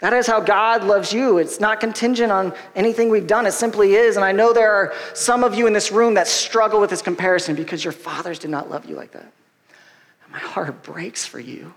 That 0.00 0.12
is 0.12 0.26
how 0.26 0.40
God 0.40 0.84
loves 0.84 1.14
you. 1.14 1.38
It's 1.38 1.58
not 1.58 1.80
contingent 1.80 2.30
on 2.30 2.52
anything 2.76 3.08
we've 3.08 3.26
done. 3.26 3.46
It 3.46 3.52
simply 3.52 3.94
is. 3.94 4.16
And 4.16 4.24
I 4.26 4.32
know 4.32 4.52
there 4.52 4.70
are 4.70 4.92
some 5.14 5.44
of 5.44 5.54
you 5.54 5.66
in 5.66 5.72
this 5.72 5.90
room 5.90 6.12
that 6.12 6.28
struggle 6.28 6.78
with 6.78 6.90
this 6.90 7.00
comparison 7.00 7.56
because 7.56 7.82
your 7.82 7.92
fathers 7.92 8.38
did 8.38 8.50
not 8.50 8.70
love 8.70 8.84
you 8.84 8.96
like 8.96 9.12
that. 9.12 9.32
And 10.24 10.32
my 10.32 10.38
heart 10.38 10.82
breaks 10.82 11.24
for 11.24 11.40
you. 11.40 11.72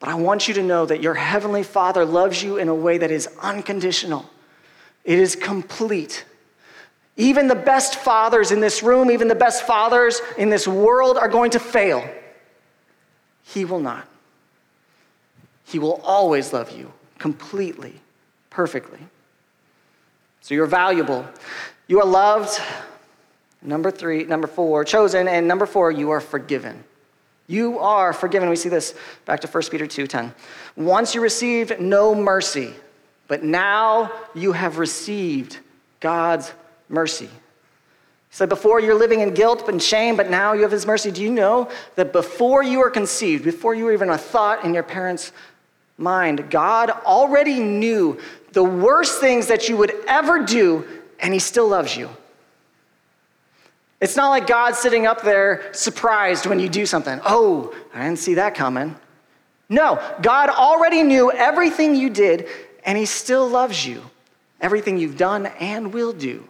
But 0.00 0.10
I 0.10 0.16
want 0.16 0.48
you 0.48 0.52
to 0.52 0.62
know 0.62 0.84
that 0.84 1.00
your 1.00 1.14
heavenly 1.14 1.62
Father 1.62 2.04
loves 2.04 2.42
you 2.42 2.58
in 2.58 2.68
a 2.68 2.74
way 2.74 2.98
that 2.98 3.10
is 3.10 3.26
unconditional, 3.40 4.28
it 5.04 5.18
is 5.18 5.34
complete. 5.34 6.26
Even 7.18 7.48
the 7.48 7.56
best 7.56 7.96
fathers 7.96 8.52
in 8.52 8.60
this 8.60 8.82
room, 8.82 9.10
even 9.10 9.26
the 9.26 9.34
best 9.34 9.66
fathers 9.66 10.22
in 10.38 10.48
this 10.48 10.66
world 10.66 11.18
are 11.18 11.28
going 11.28 11.50
to 11.50 11.58
fail. 11.58 12.08
He 13.42 13.64
will 13.64 13.80
not. 13.80 14.06
He 15.64 15.80
will 15.80 16.00
always 16.04 16.52
love 16.52 16.70
you 16.70 16.92
completely, 17.18 17.94
perfectly. 18.50 19.00
So 20.42 20.54
you're 20.54 20.66
valuable. 20.66 21.26
You 21.88 22.00
are 22.00 22.06
loved. 22.06 22.60
Number 23.62 23.90
three, 23.90 24.22
number 24.24 24.46
four, 24.46 24.84
chosen. 24.84 25.26
And 25.26 25.48
number 25.48 25.66
four, 25.66 25.90
you 25.90 26.10
are 26.10 26.20
forgiven. 26.20 26.84
You 27.48 27.80
are 27.80 28.12
forgiven. 28.12 28.48
We 28.48 28.56
see 28.56 28.68
this 28.68 28.94
back 29.24 29.40
to 29.40 29.48
1 29.48 29.70
Peter 29.70 29.86
2:10. 29.86 30.32
Once 30.76 31.16
you 31.16 31.20
received 31.20 31.80
no 31.80 32.14
mercy, 32.14 32.74
but 33.26 33.42
now 33.42 34.12
you 34.34 34.52
have 34.52 34.78
received 34.78 35.58
God's 35.98 36.52
mercy. 36.88 37.26
He 37.26 38.36
said, 38.36 38.48
Before 38.48 38.80
you're 38.80 38.94
living 38.94 39.20
in 39.20 39.34
guilt 39.34 39.68
and 39.68 39.82
shame, 39.82 40.16
but 40.16 40.30
now 40.30 40.52
you 40.52 40.62
have 40.62 40.70
His 40.70 40.86
mercy. 40.86 41.10
Do 41.10 41.22
you 41.22 41.30
know 41.30 41.70
that 41.94 42.12
before 42.12 42.62
you 42.62 42.78
were 42.78 42.90
conceived, 42.90 43.44
before 43.44 43.74
you 43.74 43.84
were 43.84 43.92
even 43.92 44.10
a 44.10 44.18
thought 44.18 44.64
in 44.64 44.74
your 44.74 44.82
parents' 44.82 45.32
mind, 45.96 46.50
God 46.50 46.90
already 46.90 47.60
knew 47.60 48.18
the 48.52 48.64
worst 48.64 49.20
things 49.20 49.46
that 49.48 49.68
you 49.68 49.76
would 49.76 49.92
ever 50.06 50.44
do, 50.44 50.86
and 51.20 51.32
He 51.32 51.40
still 51.40 51.68
loves 51.68 51.96
you? 51.96 52.08
It's 54.00 54.16
not 54.16 54.28
like 54.28 54.46
God 54.46 54.76
sitting 54.76 55.06
up 55.06 55.22
there 55.22 55.72
surprised 55.72 56.46
when 56.46 56.60
you 56.60 56.68
do 56.68 56.86
something. 56.86 57.20
Oh, 57.24 57.74
I 57.92 58.04
didn't 58.04 58.20
see 58.20 58.34
that 58.34 58.54
coming. 58.54 58.94
No, 59.68 60.00
God 60.22 60.50
already 60.50 61.02
knew 61.02 61.32
everything 61.32 61.94
you 61.94 62.08
did, 62.08 62.46
and 62.84 62.96
He 62.96 63.06
still 63.06 63.48
loves 63.48 63.86
you, 63.86 64.02
everything 64.60 64.98
you've 64.98 65.16
done 65.16 65.46
and 65.46 65.92
will 65.92 66.12
do. 66.12 66.46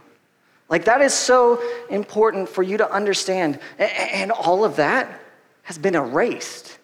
Like, 0.69 0.85
that 0.85 1.01
is 1.01 1.15
so 1.15 1.63
important 1.89 2.49
for 2.49 2.63
you 2.63 2.77
to 2.77 2.91
understand. 2.93 3.59
And 3.79 4.31
all 4.31 4.65
of 4.65 4.77
that 4.77 5.21
has 5.63 5.79
been 5.79 5.95
erased. 5.95 6.79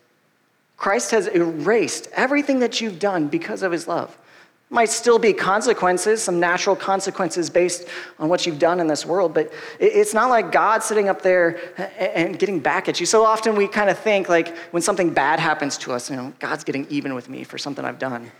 Christ 0.76 1.10
has 1.12 1.26
erased 1.28 2.08
everything 2.12 2.58
that 2.60 2.80
you've 2.80 2.98
done 2.98 3.28
because 3.28 3.62
of 3.62 3.72
his 3.72 3.86
love. 3.88 4.16
Might 4.70 4.88
still 4.88 5.18
be 5.18 5.32
consequences, 5.32 6.22
some 6.22 6.40
natural 6.40 6.74
consequences 6.74 7.48
based 7.48 7.86
on 8.18 8.28
what 8.28 8.44
you've 8.44 8.58
done 8.58 8.80
in 8.80 8.86
this 8.86 9.06
world, 9.06 9.32
but 9.32 9.52
it's 9.78 10.14
not 10.14 10.30
like 10.30 10.50
God 10.50 10.82
sitting 10.82 11.08
up 11.08 11.22
there 11.22 11.60
and 11.98 12.38
getting 12.38 12.58
back 12.60 12.88
at 12.88 12.98
you. 12.98 13.06
So 13.06 13.24
often 13.24 13.56
we 13.56 13.68
kind 13.68 13.88
of 13.88 13.98
think 13.98 14.28
like 14.28 14.56
when 14.72 14.82
something 14.82 15.12
bad 15.12 15.38
happens 15.38 15.78
to 15.78 15.92
us, 15.92 16.10
you 16.10 16.16
know, 16.16 16.32
God's 16.38 16.64
getting 16.64 16.86
even 16.88 17.14
with 17.14 17.28
me 17.28 17.44
for 17.44 17.58
something 17.58 17.84
I've 17.84 17.98
done. 17.98 18.32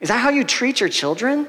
Is 0.00 0.08
that 0.08 0.18
how 0.18 0.30
you 0.30 0.44
treat 0.44 0.80
your 0.80 0.88
children? 0.88 1.48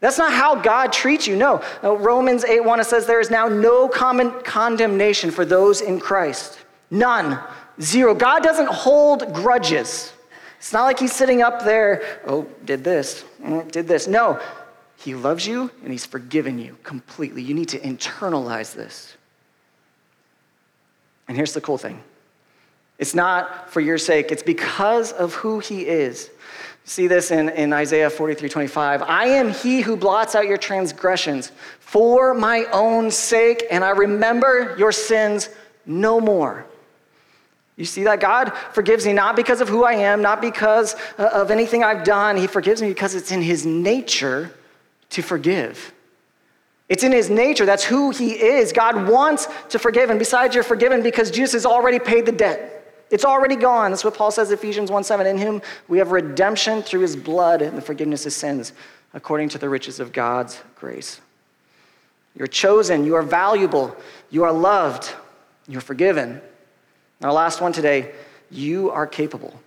That's 0.00 0.18
not 0.18 0.32
how 0.32 0.56
God 0.56 0.92
treats 0.92 1.26
you. 1.26 1.36
No. 1.36 1.62
Uh, 1.82 1.96
Romans 1.96 2.44
8 2.44 2.64
1 2.64 2.80
it 2.80 2.84
says, 2.84 3.06
There 3.06 3.20
is 3.20 3.30
now 3.30 3.48
no 3.48 3.88
common 3.88 4.30
condemnation 4.42 5.30
for 5.30 5.44
those 5.44 5.80
in 5.80 5.98
Christ. 5.98 6.58
None. 6.90 7.38
Zero. 7.80 8.14
God 8.14 8.42
doesn't 8.42 8.68
hold 8.68 9.32
grudges. 9.32 10.12
It's 10.58 10.72
not 10.72 10.84
like 10.84 10.98
he's 10.98 11.12
sitting 11.12 11.42
up 11.42 11.64
there, 11.64 12.20
oh, 12.26 12.46
did 12.64 12.84
this, 12.84 13.24
mm, 13.42 13.70
did 13.70 13.86
this. 13.86 14.06
No. 14.06 14.40
He 14.96 15.14
loves 15.14 15.46
you 15.46 15.70
and 15.82 15.92
he's 15.92 16.06
forgiven 16.06 16.58
you 16.58 16.78
completely. 16.82 17.42
You 17.42 17.52
need 17.52 17.68
to 17.68 17.78
internalize 17.78 18.74
this. 18.74 19.14
And 21.28 21.36
here's 21.36 21.52
the 21.52 21.60
cool 21.60 21.78
thing 21.78 22.02
it's 22.98 23.14
not 23.14 23.70
for 23.70 23.80
your 23.80 23.98
sake, 23.98 24.30
it's 24.30 24.42
because 24.42 25.12
of 25.12 25.34
who 25.34 25.58
he 25.58 25.86
is. 25.86 26.30
See 26.84 27.06
this 27.06 27.30
in, 27.30 27.48
in 27.48 27.72
Isaiah 27.72 28.10
43 28.10 28.48
25. 28.48 29.02
I 29.02 29.26
am 29.26 29.50
he 29.50 29.80
who 29.80 29.96
blots 29.96 30.34
out 30.34 30.46
your 30.46 30.58
transgressions 30.58 31.50
for 31.80 32.34
my 32.34 32.66
own 32.72 33.10
sake, 33.10 33.64
and 33.70 33.82
I 33.82 33.90
remember 33.90 34.76
your 34.78 34.92
sins 34.92 35.48
no 35.86 36.20
more. 36.20 36.66
You 37.76 37.86
see 37.86 38.04
that? 38.04 38.20
God 38.20 38.52
forgives 38.72 39.06
me 39.06 39.14
not 39.14 39.34
because 39.34 39.60
of 39.60 39.68
who 39.68 39.82
I 39.82 39.94
am, 39.94 40.22
not 40.22 40.40
because 40.40 40.94
uh, 41.18 41.30
of 41.32 41.50
anything 41.50 41.82
I've 41.82 42.04
done. 42.04 42.36
He 42.36 42.46
forgives 42.46 42.80
me 42.80 42.88
because 42.88 43.14
it's 43.14 43.32
in 43.32 43.42
his 43.42 43.66
nature 43.66 44.52
to 45.10 45.22
forgive. 45.22 45.92
It's 46.88 47.02
in 47.02 47.12
his 47.12 47.30
nature. 47.30 47.64
That's 47.64 47.82
who 47.82 48.10
he 48.10 48.32
is. 48.32 48.72
God 48.72 49.08
wants 49.08 49.48
to 49.70 49.78
forgive. 49.78 50.10
And 50.10 50.18
besides, 50.18 50.54
you're 50.54 50.62
forgiven 50.62 51.02
because 51.02 51.30
Jesus 51.30 51.52
has 51.54 51.66
already 51.66 51.98
paid 51.98 52.26
the 52.26 52.32
debt. 52.32 52.83
It's 53.14 53.24
already 53.24 53.54
gone. 53.54 53.92
That's 53.92 54.02
what 54.02 54.16
Paul 54.16 54.32
says 54.32 54.50
Ephesians 54.50 54.90
1 54.90 55.04
7. 55.04 55.24
In 55.24 55.38
whom 55.38 55.62
we 55.86 55.98
have 55.98 56.10
redemption 56.10 56.82
through 56.82 57.02
his 57.02 57.14
blood 57.14 57.62
and 57.62 57.78
the 57.78 57.80
forgiveness 57.80 58.26
of 58.26 58.32
sins 58.32 58.72
according 59.12 59.50
to 59.50 59.58
the 59.58 59.68
riches 59.68 60.00
of 60.00 60.12
God's 60.12 60.60
grace. 60.74 61.20
You're 62.36 62.48
chosen. 62.48 63.04
You 63.04 63.14
are 63.14 63.22
valuable. 63.22 63.96
You 64.30 64.42
are 64.42 64.52
loved. 64.52 65.14
You're 65.68 65.80
forgiven. 65.80 66.40
Our 67.22 67.32
last 67.32 67.60
one 67.60 67.72
today 67.72 68.12
you 68.50 68.90
are 68.90 69.06
capable. 69.06 69.60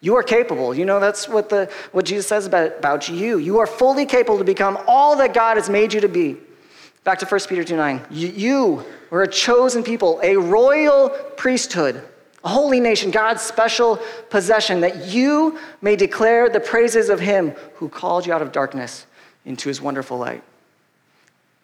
You 0.00 0.14
are 0.14 0.22
capable. 0.22 0.72
You 0.72 0.84
know, 0.84 1.00
that's 1.00 1.28
what, 1.28 1.48
the, 1.48 1.68
what 1.90 2.04
Jesus 2.04 2.28
says 2.28 2.46
about, 2.46 2.78
about 2.78 3.08
you. 3.08 3.38
You 3.38 3.58
are 3.58 3.66
fully 3.66 4.06
capable 4.06 4.38
to 4.38 4.44
become 4.44 4.78
all 4.86 5.16
that 5.16 5.34
God 5.34 5.56
has 5.56 5.68
made 5.68 5.92
you 5.92 6.00
to 6.02 6.08
be. 6.08 6.36
Back 7.02 7.18
to 7.18 7.26
1 7.26 7.40
Peter 7.48 7.64
2 7.64 7.74
9. 7.74 8.06
You, 8.12 8.28
you 8.28 8.84
are 9.10 9.22
a 9.22 9.28
chosen 9.28 9.82
people, 9.82 10.20
a 10.22 10.36
royal 10.36 11.08
priesthood, 11.36 12.04
a 12.44 12.48
holy 12.48 12.80
nation, 12.80 13.10
God's 13.10 13.42
special 13.42 13.98
possession, 14.30 14.80
that 14.80 15.06
you 15.06 15.58
may 15.82 15.96
declare 15.96 16.48
the 16.48 16.60
praises 16.60 17.08
of 17.08 17.20
him 17.20 17.50
who 17.74 17.88
called 17.88 18.26
you 18.26 18.32
out 18.32 18.42
of 18.42 18.52
darkness 18.52 19.06
into 19.44 19.68
his 19.68 19.80
wonderful 19.80 20.18
light. 20.18 20.42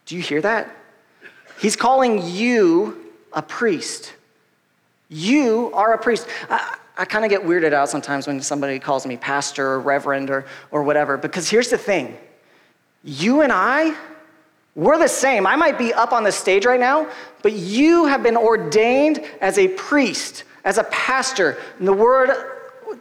Do 0.07 0.17
you 0.17 0.23
hear 0.23 0.41
that? 0.41 0.75
He's 1.59 1.77
calling 1.77 2.27
you 2.27 3.13
a 3.33 3.43
priest. 3.43 4.13
You 5.09 5.71
are 5.75 5.93
a 5.93 5.99
priest. 5.99 6.27
I, 6.51 6.77
I 6.97 7.05
kind 7.05 7.25
of 7.25 7.31
get 7.31 7.43
weirded 7.43 7.73
out 7.73 7.89
sometimes 7.89 8.27
when 8.27 8.41
somebody 8.41 8.79
calls 8.79 9.07
me 9.07 9.17
pastor 9.17 9.67
or 9.67 9.81
reverend 9.81 10.31
or, 10.31 10.47
or 10.71 10.83
whatever, 10.83 11.17
because 11.17 11.49
here's 11.49 11.71
the 11.71 11.79
thing 11.79 12.17
you 13.03 13.43
and 13.43 13.53
I, 13.53 13.97
we're 14.75 14.99
the 14.99 15.09
same. 15.09 15.47
I 15.47 15.57
might 15.57 15.79
be 15.79 15.93
up 15.93 16.13
on 16.13 16.25
the 16.25 16.33
stage 16.33 16.65
right 16.65 16.81
now, 16.81 17.09
but 17.43 17.53
you 17.53 18.07
have 18.07 18.23
been 18.23 18.37
ordained 18.37 19.23
as 19.41 19.59
a 19.59 19.69
priest, 19.69 20.45
as 20.65 20.79
a 20.79 20.85
pastor, 20.85 21.59
the 21.79 21.93
word 21.93 22.31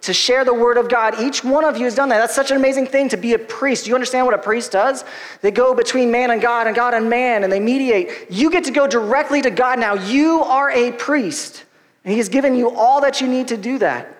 to 0.01 0.13
share 0.13 0.43
the 0.43 0.53
word 0.53 0.77
of 0.77 0.89
God. 0.89 1.19
Each 1.21 1.43
one 1.43 1.63
of 1.63 1.77
you 1.77 1.85
has 1.85 1.95
done 1.95 2.09
that. 2.09 2.19
That's 2.19 2.35
such 2.35 2.51
an 2.51 2.57
amazing 2.57 2.87
thing 2.87 3.09
to 3.09 3.17
be 3.17 3.33
a 3.33 3.39
priest. 3.39 3.85
Do 3.85 3.89
you 3.89 3.95
understand 3.95 4.25
what 4.25 4.35
a 4.35 4.39
priest 4.39 4.71
does? 4.71 5.05
They 5.41 5.51
go 5.51 5.73
between 5.73 6.11
man 6.11 6.31
and 6.31 6.41
God 6.41 6.67
and 6.67 6.75
God 6.75 6.93
and 6.93 7.09
man 7.09 7.43
and 7.43 7.51
they 7.51 7.59
mediate. 7.59 8.29
You 8.29 8.51
get 8.51 8.65
to 8.65 8.71
go 8.71 8.87
directly 8.87 9.41
to 9.41 9.49
God 9.49 9.79
now. 9.79 9.93
You 9.93 10.43
are 10.43 10.69
a 10.71 10.91
priest. 10.91 11.63
And 12.03 12.11
He 12.11 12.17
has 12.17 12.29
given 12.29 12.55
you 12.55 12.69
all 12.71 13.01
that 13.01 13.21
you 13.21 13.27
need 13.27 13.47
to 13.49 13.57
do 13.57 13.77
that. 13.79 14.17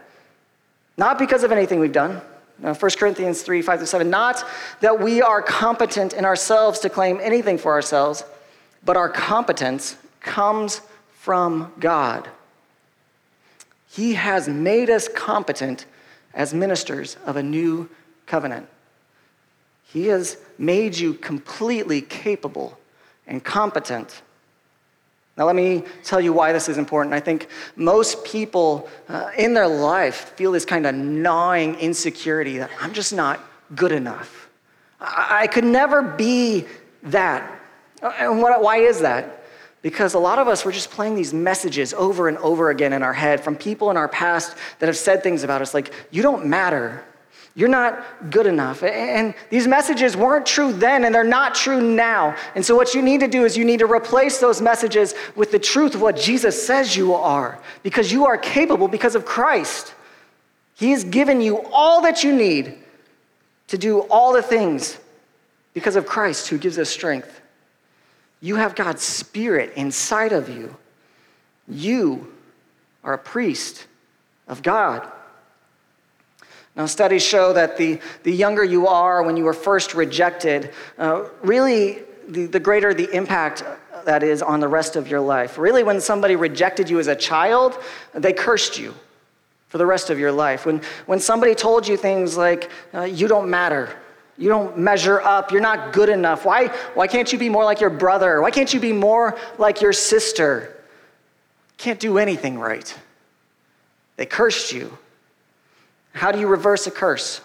Not 0.95 1.19
because 1.19 1.43
of 1.43 1.51
anything 1.51 1.79
we've 1.79 1.91
done. 1.91 2.21
Now, 2.60 2.73
1 2.73 2.91
Corinthians 2.97 3.41
3 3.41 3.62
5 3.62 3.79
to 3.79 3.88
7. 3.88 4.10
Not 4.10 4.45
that 4.79 4.99
we 5.01 5.21
are 5.21 5.41
competent 5.41 6.13
in 6.13 6.23
ourselves 6.23 6.79
to 6.79 6.89
claim 6.89 7.19
anything 7.21 7.58
for 7.58 7.73
ourselves, 7.73 8.23
but 8.86 8.95
our 8.95 9.10
competence 9.10 9.97
comes 10.21 10.82
from 11.19 11.73
God. 11.79 12.29
He 13.93 14.15
has 14.15 14.49
made 14.49 14.89
us 14.89 15.08
competent 15.08 15.86
as 16.34 16.53
ministers 16.53 17.17
of 17.25 17.36
a 17.36 17.43
new 17.43 17.89
covenant. 18.25 18.67
He 19.86 20.08
has 20.08 20.38
made 20.58 20.97
you 20.97 21.13
completely 21.13 22.01
capable 22.01 22.77
and 23.27 23.43
competent 23.43 24.21
now, 25.36 25.47
let 25.47 25.56
me 25.56 25.84
tell 26.03 26.21
you 26.21 26.32
why 26.32 26.53
this 26.53 26.69
is 26.69 26.77
important. 26.77 27.15
I 27.15 27.19
think 27.19 27.47
most 27.75 28.23
people 28.23 28.88
uh, 29.10 29.32
in 29.36 29.56
their 29.56 29.67
life 29.67 30.34
feel 30.36 30.51
this 30.51 30.65
kind 30.65 30.86
of 30.86 30.93
gnawing 30.93 31.75
insecurity 31.75 32.60
that 32.60 32.69
I'm 32.79 32.93
just 32.93 33.13
not 33.13 33.39
good 33.73 33.91
enough. 33.91 34.49
I, 35.01 35.39
I 35.41 35.47
could 35.47 35.63
never 35.63 36.03
be 36.03 36.65
that. 37.03 37.60
And 38.03 38.41
what, 38.41 38.62
why 38.62 38.77
is 38.77 38.99
that? 39.01 39.42
Because 39.83 40.13
a 40.13 40.19
lot 40.19 40.39
of 40.39 40.47
us, 40.47 40.65
we're 40.65 40.71
just 40.71 40.89
playing 40.89 41.13
these 41.13 41.33
messages 41.33 41.93
over 41.93 42.29
and 42.29 42.37
over 42.39 42.71
again 42.71 42.93
in 42.93 43.03
our 43.03 43.13
head 43.13 43.41
from 43.41 43.55
people 43.55 43.91
in 43.91 43.97
our 43.97 44.07
past 44.07 44.55
that 44.79 44.87
have 44.87 44.97
said 44.97 45.21
things 45.21 45.43
about 45.43 45.61
us 45.61 45.73
like, 45.73 45.93
you 46.09 46.23
don't 46.23 46.45
matter. 46.47 47.03
You're 47.53 47.69
not 47.69 48.31
good 48.31 48.47
enough. 48.47 48.81
And 48.81 49.35
these 49.49 49.67
messages 49.67 50.17
weren't 50.17 50.45
true 50.45 50.73
then, 50.73 51.03
and 51.03 51.13
they're 51.13 51.23
not 51.23 51.53
true 51.53 51.81
now. 51.81 52.35
And 52.55 52.65
so, 52.65 52.75
what 52.75 52.95
you 52.95 53.01
need 53.03 53.19
to 53.19 53.27
do 53.27 53.45
is 53.45 53.55
you 53.55 53.65
need 53.65 53.79
to 53.79 53.85
replace 53.85 54.39
those 54.39 54.59
messages 54.59 55.13
with 55.35 55.51
the 55.51 55.59
truth 55.59 55.93
of 55.93 56.01
what 56.01 56.17
Jesus 56.17 56.65
says 56.65 56.95
you 56.95 57.13
are, 57.13 57.59
because 57.83 58.11
you 58.11 58.25
are 58.25 58.39
capable 58.39 58.87
because 58.87 59.13
of 59.13 59.23
Christ. 59.23 59.93
He 60.73 60.91
has 60.91 61.03
given 61.03 61.41
you 61.41 61.61
all 61.71 62.01
that 62.01 62.23
you 62.23 62.35
need 62.35 62.79
to 63.67 63.77
do 63.77 63.99
all 64.01 64.33
the 64.33 64.41
things 64.41 64.97
because 65.75 65.95
of 65.95 66.07
Christ 66.07 66.47
who 66.47 66.57
gives 66.57 66.79
us 66.79 66.89
strength. 66.89 67.39
You 68.43 68.58
have 68.58 68.75
God's 68.75 69.01
Spirit 69.01 69.71
inside 69.77 70.34
of 70.34 70.49
you. 70.49 70.75
You 71.65 72.34
are 73.01 73.13
a 73.13 73.17
priest 73.17 73.88
of 74.49 74.62
God. 74.62 75.10
Now, 76.75 76.88
studies 76.88 77.23
show 77.23 77.53
that 77.53 77.77
the, 77.77 78.01
the 78.23 78.34
younger 78.34 78.62
you 78.62 78.86
are 78.86 79.23
when 79.23 79.38
you 79.38 79.45
were 79.45 79.53
first 79.53 79.93
rejected, 79.93 80.73
uh, 80.97 81.29
really, 81.41 81.99
the, 82.27 82.47
the 82.47 82.60
greater 82.60 82.93
the 82.93 83.10
impact 83.15 83.63
that 84.03 84.23
is 84.23 84.41
on 84.41 84.60
the 84.60 84.67
rest 84.67 84.97
of 84.97 85.08
your 85.08 85.21
life. 85.21 85.58
Really, 85.58 85.84
when 85.84 86.01
somebody 86.01 86.36
rejected 86.36 86.89
you 86.89 86.99
as 86.99 87.08
a 87.08 87.15
child, 87.15 87.82
they 88.13 88.34
cursed 88.34 88.77
you 88.77 88.93
for 89.69 89.77
the 89.77 89.86
rest 89.86 90.10
of 90.10 90.19
your 90.19 90.34
life. 90.34 90.65
When, 90.65 90.82
when 91.06 91.21
somebody 91.21 91.56
told 91.56 91.88
you 91.88 91.95
things 91.95 92.36
like, 92.36 92.69
uh, 92.93 93.03
you 93.03 93.29
don't 93.29 93.49
matter, 93.49 93.97
you 94.37 94.49
don't 94.49 94.77
measure 94.77 95.21
up, 95.21 95.51
you're 95.51 95.61
not 95.61 95.93
good 95.93 96.09
enough, 96.09 96.45
why, 96.45 96.67
why 96.95 97.07
can't 97.07 97.31
you 97.31 97.37
be 97.37 97.49
more 97.49 97.63
like 97.63 97.79
your 97.79 97.89
brother? 97.89 98.41
Why 98.41 98.51
can't 98.51 98.73
you 98.73 98.79
be 98.79 98.93
more 98.93 99.37
like 99.57 99.81
your 99.81 99.93
sister? 99.93 100.75
Can't 101.77 101.99
do 101.99 102.17
anything 102.17 102.57
right. 102.57 102.93
They 104.15 104.25
cursed 104.25 104.71
you. 104.71 104.97
How 106.13 106.31
do 106.31 106.39
you 106.39 106.47
reverse 106.47 106.87
a 106.87 106.91
curse? 106.91 107.41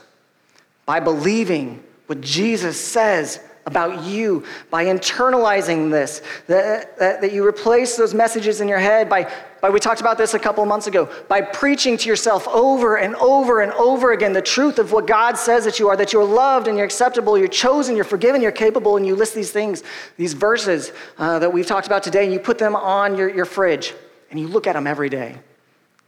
By 0.87 1.01
believing 1.01 1.83
what 2.07 2.21
Jesus 2.21 2.81
says 2.81 3.41
about 3.67 4.05
you, 4.05 4.45
by 4.71 4.87
internalizing 4.87 5.91
this, 5.91 6.23
that, 6.47 6.99
that, 6.99 7.21
that, 7.21 7.33
you 7.33 7.47
replace 7.47 7.97
those 7.97 8.15
messages 8.15 8.63
in 8.63 8.69
your 8.69 8.79
head 8.79 9.11
by, 9.11 9.31
by, 9.61 9.71
we 9.71 9.81
talked 9.81 10.01
about 10.01 10.19
this 10.19 10.35
a 10.35 10.39
couple 10.39 10.65
months 10.67 10.87
ago, 10.87 11.11
by 11.29 11.41
preaching 11.41 11.97
to 11.97 12.09
yourself 12.09 12.47
over 12.49 12.97
and 12.97 13.15
over 13.17 13.61
and 13.61 13.73
over 13.73 14.13
again 14.13 14.33
the 14.33 14.43
truth 14.43 14.79
of 14.79 14.93
what 14.93 15.07
God 15.07 15.37
says 15.37 15.65
that 15.65 15.79
you 15.79 15.89
are, 15.89 15.97
that 15.97 16.13
you're 16.13 16.25
loved 16.25 16.69
and 16.69 16.77
you're 16.77 16.87
acceptable, 16.87 17.37
you're 17.37 17.49
chosen, 17.49 17.97
you're 17.97 18.05
forgiven, 18.05 18.41
you're 18.41 18.53
capable, 18.53 18.97
and 18.97 19.07
you 19.07 19.17
list 19.17 19.35
these 19.35 19.51
things, 19.51 19.83
these 20.17 20.33
verses 20.33 20.93
uh, 21.19 21.39
that 21.39 21.53
we've 21.53 21.67
talked 21.67 21.87
about 21.87 22.03
today, 22.03 22.25
and 22.25 22.33
you 22.33 22.39
put 22.39 22.59
them 22.59 22.77
on 22.77 23.17
your, 23.17 23.29
your 23.29 23.45
fridge 23.45 23.95
and 24.31 24.39
you 24.39 24.47
look 24.47 24.67
at 24.67 24.75
them 24.75 24.87
every 24.87 25.09
day. 25.09 25.37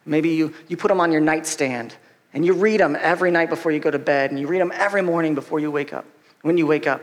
Maybe 0.04 0.30
you, 0.30 0.54
you 0.68 0.76
put 0.76 0.88
them 0.88 1.00
on 1.00 1.12
your 1.12 1.20
nightstand 1.20 1.96
and 2.32 2.44
you 2.44 2.52
read 2.52 2.80
them 2.80 2.96
every 3.00 3.30
night 3.30 3.48
before 3.48 3.72
you 3.72 3.80
go 3.80 3.90
to 3.90 3.98
bed, 3.98 4.30
and 4.30 4.38
you 4.38 4.46
read 4.46 4.60
them 4.60 4.70
every 4.74 5.02
morning 5.02 5.34
before 5.34 5.58
you 5.58 5.70
wake 5.70 5.92
up, 5.92 6.04
when 6.42 6.56
you 6.56 6.66
wake 6.66 6.86
up. 6.86 7.02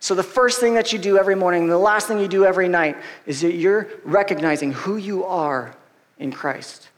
So, 0.00 0.14
the 0.14 0.22
first 0.22 0.60
thing 0.60 0.74
that 0.74 0.92
you 0.92 0.98
do 0.98 1.18
every 1.18 1.34
morning, 1.34 1.66
the 1.66 1.76
last 1.76 2.06
thing 2.06 2.20
you 2.20 2.28
do 2.28 2.44
every 2.44 2.68
night, 2.68 2.96
is 3.26 3.40
that 3.40 3.54
you're 3.54 3.88
recognizing 4.04 4.72
who 4.72 4.96
you 4.96 5.24
are 5.24 5.74
in 6.18 6.30
Christ. 6.30 6.88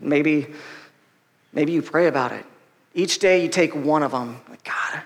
Maybe, 0.00 0.48
maybe 1.52 1.72
you 1.72 1.82
pray 1.82 2.08
about 2.08 2.32
it. 2.32 2.44
Each 2.94 3.18
day 3.18 3.42
you 3.42 3.48
take 3.48 3.74
one 3.74 4.02
of 4.02 4.10
them. 4.10 4.40
Like, 4.48 4.64
God, 4.64 5.02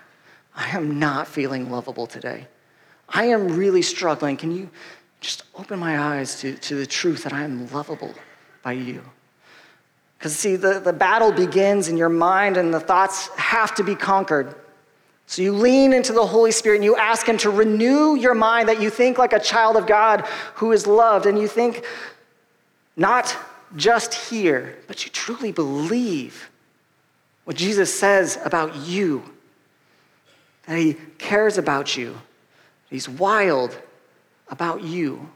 I 0.55 0.75
am 0.75 0.97
not 0.97 1.27
feeling 1.27 1.69
lovable 1.69 2.07
today. 2.07 2.47
I 3.07 3.25
am 3.25 3.55
really 3.57 3.83
struggling. 3.83 4.37
Can 4.37 4.51
you 4.51 4.69
just 5.21 5.43
open 5.55 5.79
my 5.79 5.99
eyes 5.99 6.39
to, 6.41 6.55
to 6.55 6.75
the 6.75 6.85
truth 6.85 7.23
that 7.23 7.33
I 7.33 7.43
am 7.43 7.69
lovable 7.71 8.13
by 8.63 8.71
you? 8.71 9.03
Because, 10.17 10.35
see, 10.35 10.55
the, 10.55 10.79
the 10.79 10.93
battle 10.93 11.31
begins 11.31 11.89
in 11.89 11.97
your 11.97 12.09
mind, 12.09 12.57
and 12.57 12.73
the 12.73 12.79
thoughts 12.79 13.27
have 13.37 13.75
to 13.75 13.83
be 13.83 13.93
conquered. 13.93 14.55
So 15.27 15.41
you 15.41 15.53
lean 15.53 15.93
into 15.93 16.13
the 16.13 16.25
Holy 16.25 16.51
Spirit 16.51 16.77
and 16.77 16.83
you 16.83 16.95
ask 16.95 17.27
Him 17.27 17.37
to 17.39 17.49
renew 17.49 18.15
your 18.15 18.33
mind 18.33 18.69
that 18.69 18.81
you 18.81 18.89
think 18.89 19.17
like 19.17 19.33
a 19.33 19.39
child 19.39 19.77
of 19.77 19.87
God 19.87 20.21
who 20.55 20.71
is 20.71 20.85
loved 20.85 21.25
and 21.25 21.39
you 21.39 21.47
think 21.47 21.85
not 22.95 23.35
just 23.75 24.13
here, 24.13 24.77
but 24.87 25.05
you 25.05 25.11
truly 25.11 25.51
believe 25.51 26.49
what 27.45 27.55
Jesus 27.55 27.93
says 27.93 28.37
about 28.45 28.75
you 28.75 29.23
that 30.67 30.77
He 30.77 30.95
cares 31.17 31.57
about 31.57 31.97
you, 31.97 32.15
He's 32.89 33.09
wild 33.09 33.77
about 34.49 34.83
you. 34.83 35.29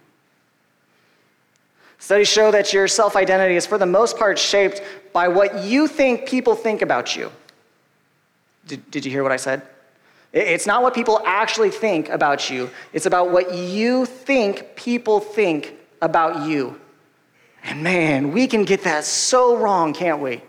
Studies 2.00 2.28
show 2.28 2.52
that 2.52 2.72
your 2.74 2.88
self 2.88 3.16
identity 3.16 3.56
is, 3.56 3.66
for 3.66 3.78
the 3.78 3.86
most 3.86 4.18
part, 4.18 4.38
shaped 4.38 4.82
by 5.12 5.28
what 5.28 5.64
you 5.64 5.88
think 5.88 6.28
people 6.28 6.56
think 6.56 6.82
about 6.82 7.16
you. 7.16 7.32
Did, 8.68 8.90
did 8.92 9.06
you 9.06 9.12
hear 9.12 9.24
what 9.24 9.32
I 9.32 9.38
said? 9.38 9.64
It's 10.38 10.68
not 10.68 10.84
what 10.84 10.94
people 10.94 11.22
actually 11.26 11.72
think 11.72 12.10
about 12.10 12.50
you, 12.50 12.70
it's 12.94 13.06
about 13.06 13.32
what 13.32 13.54
you 13.54 14.06
think 14.06 14.76
people 14.76 15.20
think 15.20 15.76
about 16.02 16.48
you. 16.48 16.80
And 17.64 17.84
man, 17.84 18.32
we 18.32 18.48
can 18.48 18.64
get 18.64 18.84
that 18.84 19.04
so 19.04 19.58
wrong, 19.58 19.94
can't 19.94 20.22
we? 20.22 20.42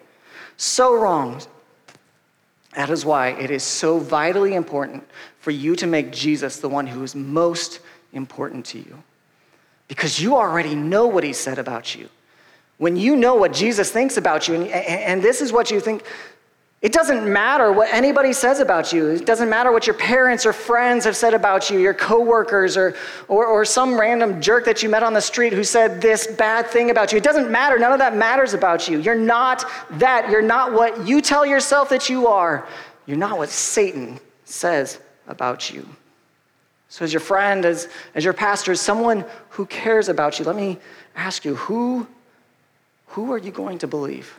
So 0.57 0.95
wrong. 0.95 1.41
That 2.75 2.91
is 2.91 3.05
why 3.05 3.29
it 3.31 3.51
is 3.51 3.63
so 3.63 3.99
vitally 3.99 4.55
important 4.55 5.09
for 5.41 5.51
you 5.51 5.75
to 5.77 5.87
make 5.87 6.13
Jesus 6.13 6.59
the 6.59 6.69
one 6.69 6.87
who 6.87 7.03
is 7.03 7.15
most 7.15 7.81
important 8.13 8.67
to 8.67 8.79
you. 8.79 9.03
Because 9.89 10.21
you 10.21 10.37
already 10.37 10.75
know 10.75 11.07
what 11.07 11.25
he 11.25 11.33
said 11.33 11.59
about 11.59 11.95
you. 11.95 12.09
When 12.77 12.97
you 12.97 13.17
know 13.17 13.35
what 13.35 13.53
Jesus 13.53 13.91
thinks 13.91 14.17
about 14.17 14.47
you, 14.47 14.55
and, 14.55 14.69
and 14.71 15.23
this 15.23 15.41
is 15.41 15.51
what 15.51 15.71
you 15.71 15.81
think, 15.81 16.05
it 16.81 16.93
doesn't 16.93 17.31
matter 17.31 17.73
what 17.73 17.93
anybody 17.93 18.33
says 18.33 18.61
about 18.61 18.93
you. 18.93 19.09
It 19.09 19.27
doesn't 19.27 19.51
matter 19.51 19.73
what 19.73 19.89
your 19.89 19.97
parents 19.97 20.47
or 20.47 20.53
friends 20.53 21.05
have 21.07 21.17
said 21.17 21.35
about 21.35 21.71
you, 21.71 21.81
your 21.81 21.95
coworkers, 21.95 22.77
or, 22.77 22.95
or, 23.27 23.47
or 23.47 23.65
some 23.65 23.99
random 23.99 24.41
jerk 24.41 24.65
that 24.67 24.81
you 24.81 24.89
met 24.89 25.03
on 25.03 25.13
the 25.13 25.21
street 25.21 25.53
who 25.53 25.65
said 25.65 26.01
this 26.01 26.29
bad 26.29 26.69
thing 26.69 26.91
about 26.91 27.11
you. 27.11 27.19
It 27.19 27.25
doesn't 27.25 27.51
matter. 27.51 27.81
None 27.81 27.93
of 27.93 27.99
that 27.99 28.17
matters 28.17 28.55
about 28.55 28.89
you. 28.89 29.01
You're 29.01 29.17
not 29.17 29.65
that. 29.93 30.31
You're 30.31 30.41
not 30.41 30.73
what 30.73 31.05
you 31.05 31.21
tell 31.21 31.45
yourself 31.45 31.89
that 31.89 32.09
you 32.09 32.29
are. 32.29 32.69
You're 33.07 33.17
not 33.17 33.39
what 33.39 33.49
Satan 33.49 34.21
says 34.45 35.01
about 35.27 35.73
you. 35.73 35.89
So, 36.91 37.05
as 37.05 37.13
your 37.13 37.21
friend, 37.21 37.65
as, 37.65 37.89
as 38.15 38.25
your 38.25 38.33
pastor, 38.33 38.71
as 38.71 38.81
someone 38.81 39.25
who 39.51 39.67
cares 39.67 40.09
about 40.09 40.39
you, 40.39 40.45
let 40.45 40.55
me 40.55 40.79
ask 41.17 41.45
you 41.45 41.57
who, 41.57 42.07
who 43.09 43.33
are 43.33 43.39
you 43.39 43.51
going 43.51 43.79
to 43.79 43.89
believe? 43.89 44.39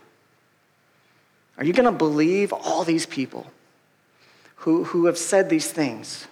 Are 1.58 1.64
you 1.64 1.72
going 1.72 1.84
to 1.84 1.92
believe 1.92 2.52
all 2.52 2.84
these 2.84 3.06
people 3.06 3.50
who, 4.56 4.84
who 4.84 5.06
have 5.06 5.18
said 5.18 5.50
these 5.50 5.70
things? 5.70 6.26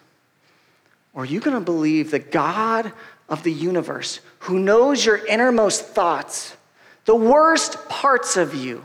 Or 1.15 1.23
are 1.23 1.27
you 1.27 1.41
going 1.41 1.57
to 1.57 1.65
believe 1.65 2.11
the 2.11 2.19
God 2.19 2.93
of 3.29 3.43
the 3.43 3.53
universe 3.53 4.21
who 4.41 4.59
knows 4.59 5.05
your 5.05 5.25
innermost 5.27 5.85
thoughts, 5.85 6.57
the 7.05 7.17
worst 7.17 7.89
parts 7.89 8.37
of 8.37 8.55
you, 8.55 8.85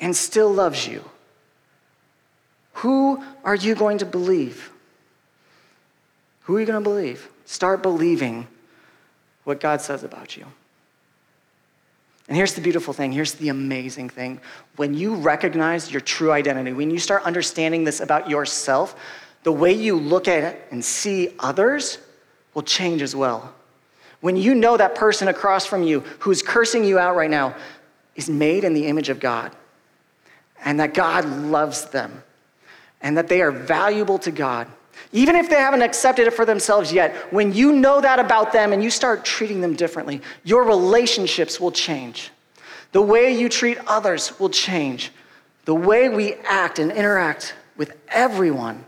and 0.00 0.14
still 0.16 0.52
loves 0.52 0.88
you? 0.88 1.04
Who 2.74 3.22
are 3.44 3.54
you 3.54 3.74
going 3.74 3.98
to 3.98 4.06
believe? 4.06 4.70
Who 6.42 6.56
are 6.56 6.60
you 6.60 6.66
going 6.66 6.82
to 6.82 6.88
believe? 6.88 7.28
Start 7.44 7.82
believing 7.82 8.46
what 9.44 9.60
God 9.60 9.80
says 9.80 10.02
about 10.02 10.36
you. 10.36 10.46
And 12.28 12.36
here's 12.36 12.54
the 12.54 12.60
beautiful 12.60 12.94
thing 12.94 13.12
here's 13.12 13.34
the 13.34 13.48
amazing 13.48 14.08
thing. 14.08 14.40
When 14.76 14.94
you 14.94 15.14
recognize 15.14 15.90
your 15.90 16.00
true 16.00 16.32
identity, 16.32 16.72
when 16.72 16.90
you 16.90 16.98
start 16.98 17.22
understanding 17.24 17.84
this 17.84 18.00
about 18.00 18.30
yourself, 18.30 18.96
the 19.42 19.52
way 19.52 19.72
you 19.72 19.96
look 19.96 20.26
at 20.26 20.42
it 20.42 20.66
and 20.70 20.84
see 20.84 21.34
others 21.38 21.98
will 22.54 22.62
change 22.62 23.02
as 23.02 23.14
well. 23.14 23.52
When 24.20 24.36
you 24.36 24.54
know 24.54 24.76
that 24.76 24.94
person 24.94 25.28
across 25.28 25.66
from 25.66 25.82
you 25.82 26.00
who's 26.20 26.40
cursing 26.40 26.84
you 26.84 26.98
out 26.98 27.14
right 27.14 27.30
now 27.30 27.54
is 28.16 28.30
made 28.30 28.64
in 28.64 28.72
the 28.72 28.86
image 28.86 29.10
of 29.10 29.20
God 29.20 29.54
and 30.64 30.80
that 30.80 30.94
God 30.94 31.26
loves 31.26 31.86
them 31.90 32.22
and 33.02 33.18
that 33.18 33.28
they 33.28 33.42
are 33.42 33.50
valuable 33.50 34.18
to 34.20 34.30
God 34.30 34.66
even 35.12 35.36
if 35.36 35.48
they 35.48 35.56
haven't 35.56 35.82
accepted 35.82 36.26
it 36.26 36.32
for 36.32 36.44
themselves 36.44 36.92
yet, 36.92 37.14
when 37.32 37.52
you 37.52 37.72
know 37.72 38.00
that 38.00 38.18
about 38.18 38.52
them 38.52 38.72
and 38.72 38.82
you 38.82 38.90
start 38.90 39.24
treating 39.24 39.60
them 39.60 39.74
differently, 39.74 40.20
your 40.42 40.64
relationships 40.64 41.60
will 41.60 41.70
change. 41.72 42.30
The 42.92 43.02
way 43.02 43.38
you 43.38 43.48
treat 43.48 43.78
others 43.86 44.38
will 44.38 44.50
change. 44.50 45.12
The 45.64 45.74
way 45.74 46.08
we 46.08 46.34
act 46.44 46.78
and 46.78 46.90
interact 46.92 47.54
with 47.76 47.96
everyone 48.08 48.84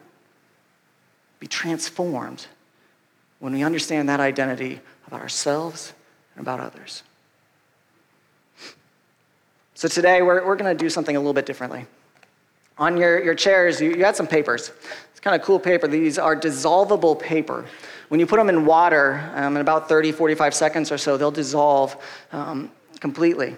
be 1.41 1.47
transformed 1.47 2.47
when 3.39 3.53
we 3.53 3.63
understand 3.63 4.09
that 4.09 4.21
identity 4.21 4.81
about 5.07 5.21
ourselves 5.21 5.93
and 6.35 6.43
about 6.43 6.61
others. 6.61 7.03
So 9.75 9.89
today 9.89 10.23
we're, 10.23 10.45
we're 10.45 10.57
going 10.57 10.77
to 10.77 10.85
do 10.85 10.89
something 10.89 11.15
a 11.15 11.19
little 11.19 11.35
bit 11.35 11.47
differently. 11.47 11.87
On 12.79 12.97
your, 12.97 13.23
your 13.23 13.35
chairs, 13.35 13.81
you, 13.81 13.95
you 13.95 14.05
had 14.05 14.17
some 14.17 14.27
papers 14.27 14.71
kind 15.27 15.35
of 15.35 15.45
cool 15.45 15.59
paper. 15.59 15.89
These 15.89 16.21
are 16.21 16.37
dissolvable 16.37 17.19
paper. 17.19 17.65
When 18.11 18.21
you 18.21 18.29
put 18.29 18.37
them 18.37 18.49
in 18.49 18.65
water, 18.65 19.29
um, 19.35 19.57
in 19.57 19.61
about 19.61 19.89
30, 19.89 20.13
45 20.13 20.55
seconds 20.55 20.93
or 20.93 20.99
so, 20.99 21.17
they'll 21.17 21.33
dissolve 21.33 21.97
um, 22.31 22.71
completely. 23.01 23.57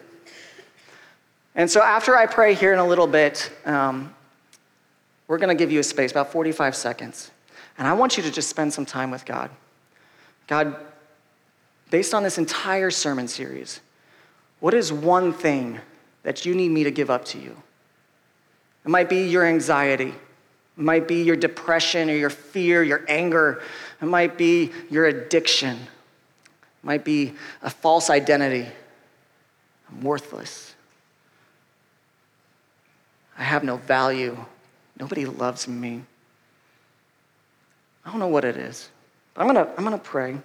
And 1.55 1.71
so 1.71 1.83
after 1.83 2.17
I 2.17 2.25
pray 2.25 2.55
here 2.55 2.73
in 2.73 2.79
a 2.79 2.87
little 2.87 3.07
bit, 3.07 3.53
um, 3.67 4.15
we're 5.27 5.37
going 5.37 5.55
to 5.55 5.55
give 5.55 5.71
you 5.71 5.81
a 5.81 5.83
space, 5.83 6.11
about 6.11 6.33
45 6.33 6.75
seconds. 6.75 7.31
And 7.77 7.87
I 7.87 7.93
want 7.93 8.17
you 8.17 8.23
to 8.23 8.31
just 8.31 8.49
spend 8.49 8.73
some 8.73 8.87
time 8.87 9.11
with 9.11 9.27
God. 9.27 9.51
God, 10.47 10.75
based 11.91 12.15
on 12.15 12.23
this 12.23 12.39
entire 12.39 12.91
sermon 12.91 13.29
series, 13.29 13.81
what 14.61 14.73
is 14.73 14.91
one 14.91 15.35
thing 15.35 15.81
that 16.23 16.47
you 16.47 16.55
need 16.55 16.71
me 16.71 16.83
to 16.85 16.91
give 16.91 17.11
up 17.11 17.27
to 17.27 17.39
you? 17.39 17.55
It 18.87 18.89
might 18.89 19.11
be 19.11 19.29
your 19.29 19.45
anxiety. 19.45 20.15
It 20.79 20.85
might 20.85 21.09
be 21.09 21.23
your 21.25 21.35
depression 21.35 22.09
or 22.09 22.15
your 22.15 22.31
fear, 22.31 22.85
your 22.85 23.05
anger. 23.09 23.61
It 24.01 24.05
might 24.07 24.39
be 24.39 24.71
your 24.89 25.07
addiction. 25.07 25.77
It 25.77 26.85
might 26.85 27.05
be 27.05 27.35
a 27.63 27.69
false 27.69 28.09
identity. 28.09 28.69
I'm 29.91 30.03
worthless. 30.03 30.75
I 33.37 33.43
have 33.43 33.65
no 33.65 33.77
value. 33.77 34.37
Nobody 34.99 35.27
loves 35.27 35.67
me. 35.67 36.05
I 38.05 38.11
don't 38.11 38.21
know 38.21 38.29
what 38.29 38.45
it 38.45 38.57
is. 38.57 38.89
I'm 39.37 39.53
to 39.55 39.69
I'm 39.77 39.85
to 39.91 39.99
pray. 39.99 40.39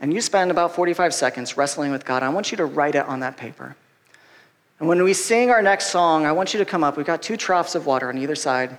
And 0.00 0.12
you 0.12 0.20
spend 0.20 0.50
about 0.50 0.74
45 0.74 1.14
seconds 1.14 1.56
wrestling 1.56 1.92
with 1.92 2.04
God. 2.04 2.22
I 2.22 2.28
want 2.28 2.50
you 2.50 2.56
to 2.56 2.64
write 2.64 2.94
it 2.94 3.06
on 3.06 3.20
that 3.20 3.36
paper. 3.36 3.76
And 4.82 4.88
when 4.88 5.00
we 5.04 5.14
sing 5.14 5.48
our 5.52 5.62
next 5.62 5.90
song, 5.90 6.26
I 6.26 6.32
want 6.32 6.52
you 6.52 6.58
to 6.58 6.64
come 6.64 6.82
up. 6.82 6.96
We've 6.96 7.06
got 7.06 7.22
two 7.22 7.36
troughs 7.36 7.76
of 7.76 7.86
water 7.86 8.08
on 8.08 8.18
either 8.18 8.34
side. 8.34 8.76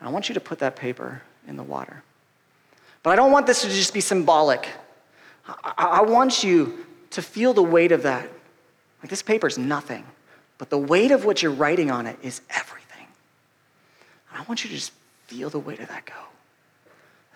I 0.00 0.08
want 0.08 0.28
you 0.28 0.34
to 0.34 0.40
put 0.40 0.58
that 0.58 0.74
paper 0.74 1.22
in 1.46 1.56
the 1.56 1.62
water. 1.62 2.02
But 3.04 3.10
I 3.10 3.14
don't 3.14 3.30
want 3.30 3.46
this 3.46 3.62
to 3.62 3.68
just 3.68 3.94
be 3.94 4.00
symbolic. 4.00 4.68
I, 5.46 5.74
I 5.78 6.02
want 6.02 6.42
you 6.42 6.84
to 7.10 7.22
feel 7.22 7.54
the 7.54 7.62
weight 7.62 7.92
of 7.92 8.02
that. 8.02 8.28
Like 9.00 9.10
this 9.10 9.22
paper 9.22 9.46
is 9.46 9.56
nothing, 9.56 10.04
but 10.58 10.70
the 10.70 10.78
weight 10.78 11.12
of 11.12 11.24
what 11.24 11.40
you're 11.40 11.52
writing 11.52 11.92
on 11.92 12.08
it 12.08 12.18
is 12.20 12.40
everything. 12.50 13.06
And 14.32 14.42
I 14.42 14.44
want 14.46 14.64
you 14.64 14.70
to 14.70 14.74
just 14.74 14.90
feel 15.28 15.50
the 15.50 15.60
weight 15.60 15.78
of 15.78 15.86
that 15.86 16.04
go. 16.04 16.14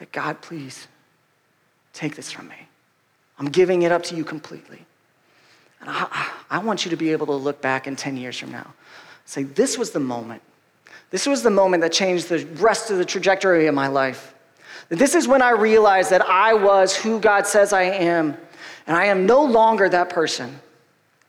That 0.01 0.11
God, 0.11 0.41
please 0.41 0.89
take 1.93 2.17
this 2.17 2.33
from 2.33 2.49
me. 2.49 2.67
I'm 3.39 3.47
giving 3.47 3.83
it 3.83 3.93
up 3.93 4.03
to 4.07 4.17
you 4.17 4.25
completely. 4.25 4.85
And 5.81 5.91
I, 5.91 6.31
I 6.51 6.59
want 6.59 6.85
you 6.85 6.91
to 6.91 6.97
be 6.97 7.13
able 7.13 7.27
to 7.27 7.35
look 7.35 7.61
back 7.61 7.87
in 7.87 7.97
10 7.97 8.17
years 8.17 8.39
from 8.39 8.53
now. 8.53 8.75
Say, 9.25 9.43
this 9.43 9.77
was 9.77 9.91
the 9.91 10.01
moment. 10.01 10.43
This 11.11 11.27
was 11.27 11.43
the 11.43 11.51
moment 11.51 11.83
that 11.83 11.93
changed 11.93 12.29
the 12.29 12.45
rest 12.57 12.91
of 12.91 12.99
the 12.99 13.05
trajectory 13.05 13.67
of 13.67 13.75
my 13.75 13.89
life. 13.89 14.35
This 14.89 15.15
is 15.15 15.27
when 15.27 15.43
I 15.43 15.51
realized 15.51 16.11
that 16.11 16.23
I 16.23 16.55
was 16.55 16.95
who 16.95 17.19
God 17.21 17.47
says 17.47 17.73
I 17.73 17.83
am, 17.83 18.37
and 18.87 18.97
I 18.97 19.07
am 19.07 19.27
no 19.27 19.45
longer 19.45 19.89
that 19.89 20.11
person. 20.11 20.61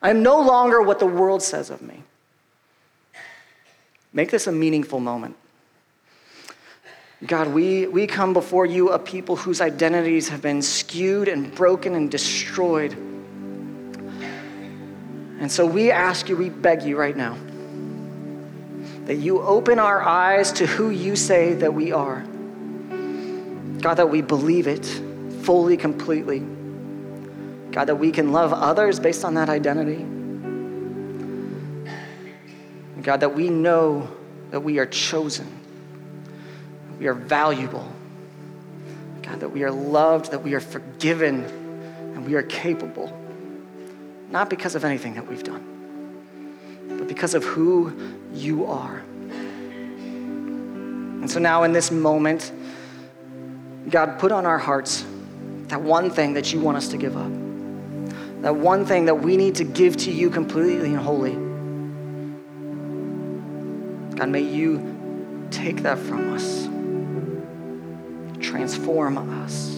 I 0.01 0.11
am 0.11 0.21
no 0.21 0.39
longer 0.41 0.81
what 0.81 0.99
the 0.99 1.07
world 1.07 1.41
says 1.41 1.69
of 1.69 1.81
me. 1.81 2.03
Make 4.13 4.29
this 4.31 4.47
a 4.47 4.51
meaningful 4.51 4.99
moment. 4.99 5.35
God, 7.25 7.47
we, 7.47 7.87
we 7.87 8.05
come 8.05 8.33
before 8.33 8.67
you 8.67 8.89
a 8.89 8.99
people 8.99 9.35
whose 9.35 9.59
identities 9.59 10.29
have 10.29 10.41
been 10.41 10.61
skewed 10.61 11.27
and 11.27 11.53
broken 11.53 11.95
and 11.95 12.11
destroyed. 12.11 12.95
And 15.39 15.51
so 15.51 15.65
we 15.65 15.91
ask 15.91 16.29
you, 16.29 16.35
we 16.35 16.49
beg 16.49 16.83
you 16.83 16.97
right 16.97 17.15
now, 17.15 17.37
that 19.05 19.15
you 19.15 19.41
open 19.41 19.79
our 19.79 20.01
eyes 20.01 20.51
to 20.53 20.65
who 20.65 20.89
you 20.89 21.15
say 21.15 21.53
that 21.53 21.73
we 21.73 21.91
are. 21.91 22.25
God, 23.81 23.95
that 23.95 24.09
we 24.09 24.21
believe 24.21 24.67
it 24.67 24.85
fully, 25.43 25.77
completely. 25.77 26.39
God, 27.71 27.85
that 27.85 27.95
we 27.95 28.11
can 28.11 28.31
love 28.31 28.51
others 28.51 28.99
based 28.99 29.23
on 29.23 29.35
that 29.35 29.49
identity. 29.49 30.03
God, 33.03 33.19
that 33.19 33.35
we 33.35 33.49
know 33.49 34.09
that 34.51 34.59
we 34.61 34.79
are 34.79 34.85
chosen. 34.85 35.47
we 36.99 37.07
are 37.07 37.13
valuable. 37.13 37.89
God, 39.21 39.39
that 39.41 39.49
we 39.49 39.63
are 39.63 39.71
loved, 39.71 40.31
that 40.31 40.43
we 40.43 40.55
are 40.55 40.59
forgiven, 40.59 41.43
and 41.43 42.25
we 42.25 42.33
are 42.33 42.43
capable. 42.43 43.26
Not 44.29 44.49
because 44.49 44.75
of 44.75 44.83
anything 44.83 45.13
that 45.13 45.27
we've 45.27 45.43
done, 45.43 45.63
but 46.89 47.07
because 47.07 47.33
of 47.33 47.43
who 47.43 47.93
you 48.33 48.65
are. 48.65 49.03
And 51.27 51.31
so 51.31 51.39
now, 51.39 51.63
in 51.63 51.71
this 51.73 51.91
moment, 51.91 52.51
God, 53.89 54.19
put 54.19 54.31
on 54.31 54.45
our 54.45 54.57
hearts 54.57 55.05
that 55.67 55.81
one 55.81 56.09
thing 56.09 56.33
that 56.33 56.53
you 56.53 56.59
want 56.59 56.77
us 56.77 56.89
to 56.89 56.97
give 56.97 57.15
up, 57.15 57.31
that 58.41 58.55
one 58.55 58.85
thing 58.85 59.05
that 59.05 59.15
we 59.15 59.37
need 59.37 59.55
to 59.55 59.63
give 59.63 59.97
to 59.97 60.11
you 60.11 60.29
completely 60.29 60.93
and 60.93 60.99
wholly. 60.99 61.33
God, 64.15 64.29
may 64.29 64.41
you 64.41 65.47
take 65.51 65.83
that 65.83 65.97
from 65.97 66.33
us, 66.33 66.67
transform 68.39 69.17
us. 69.43 69.77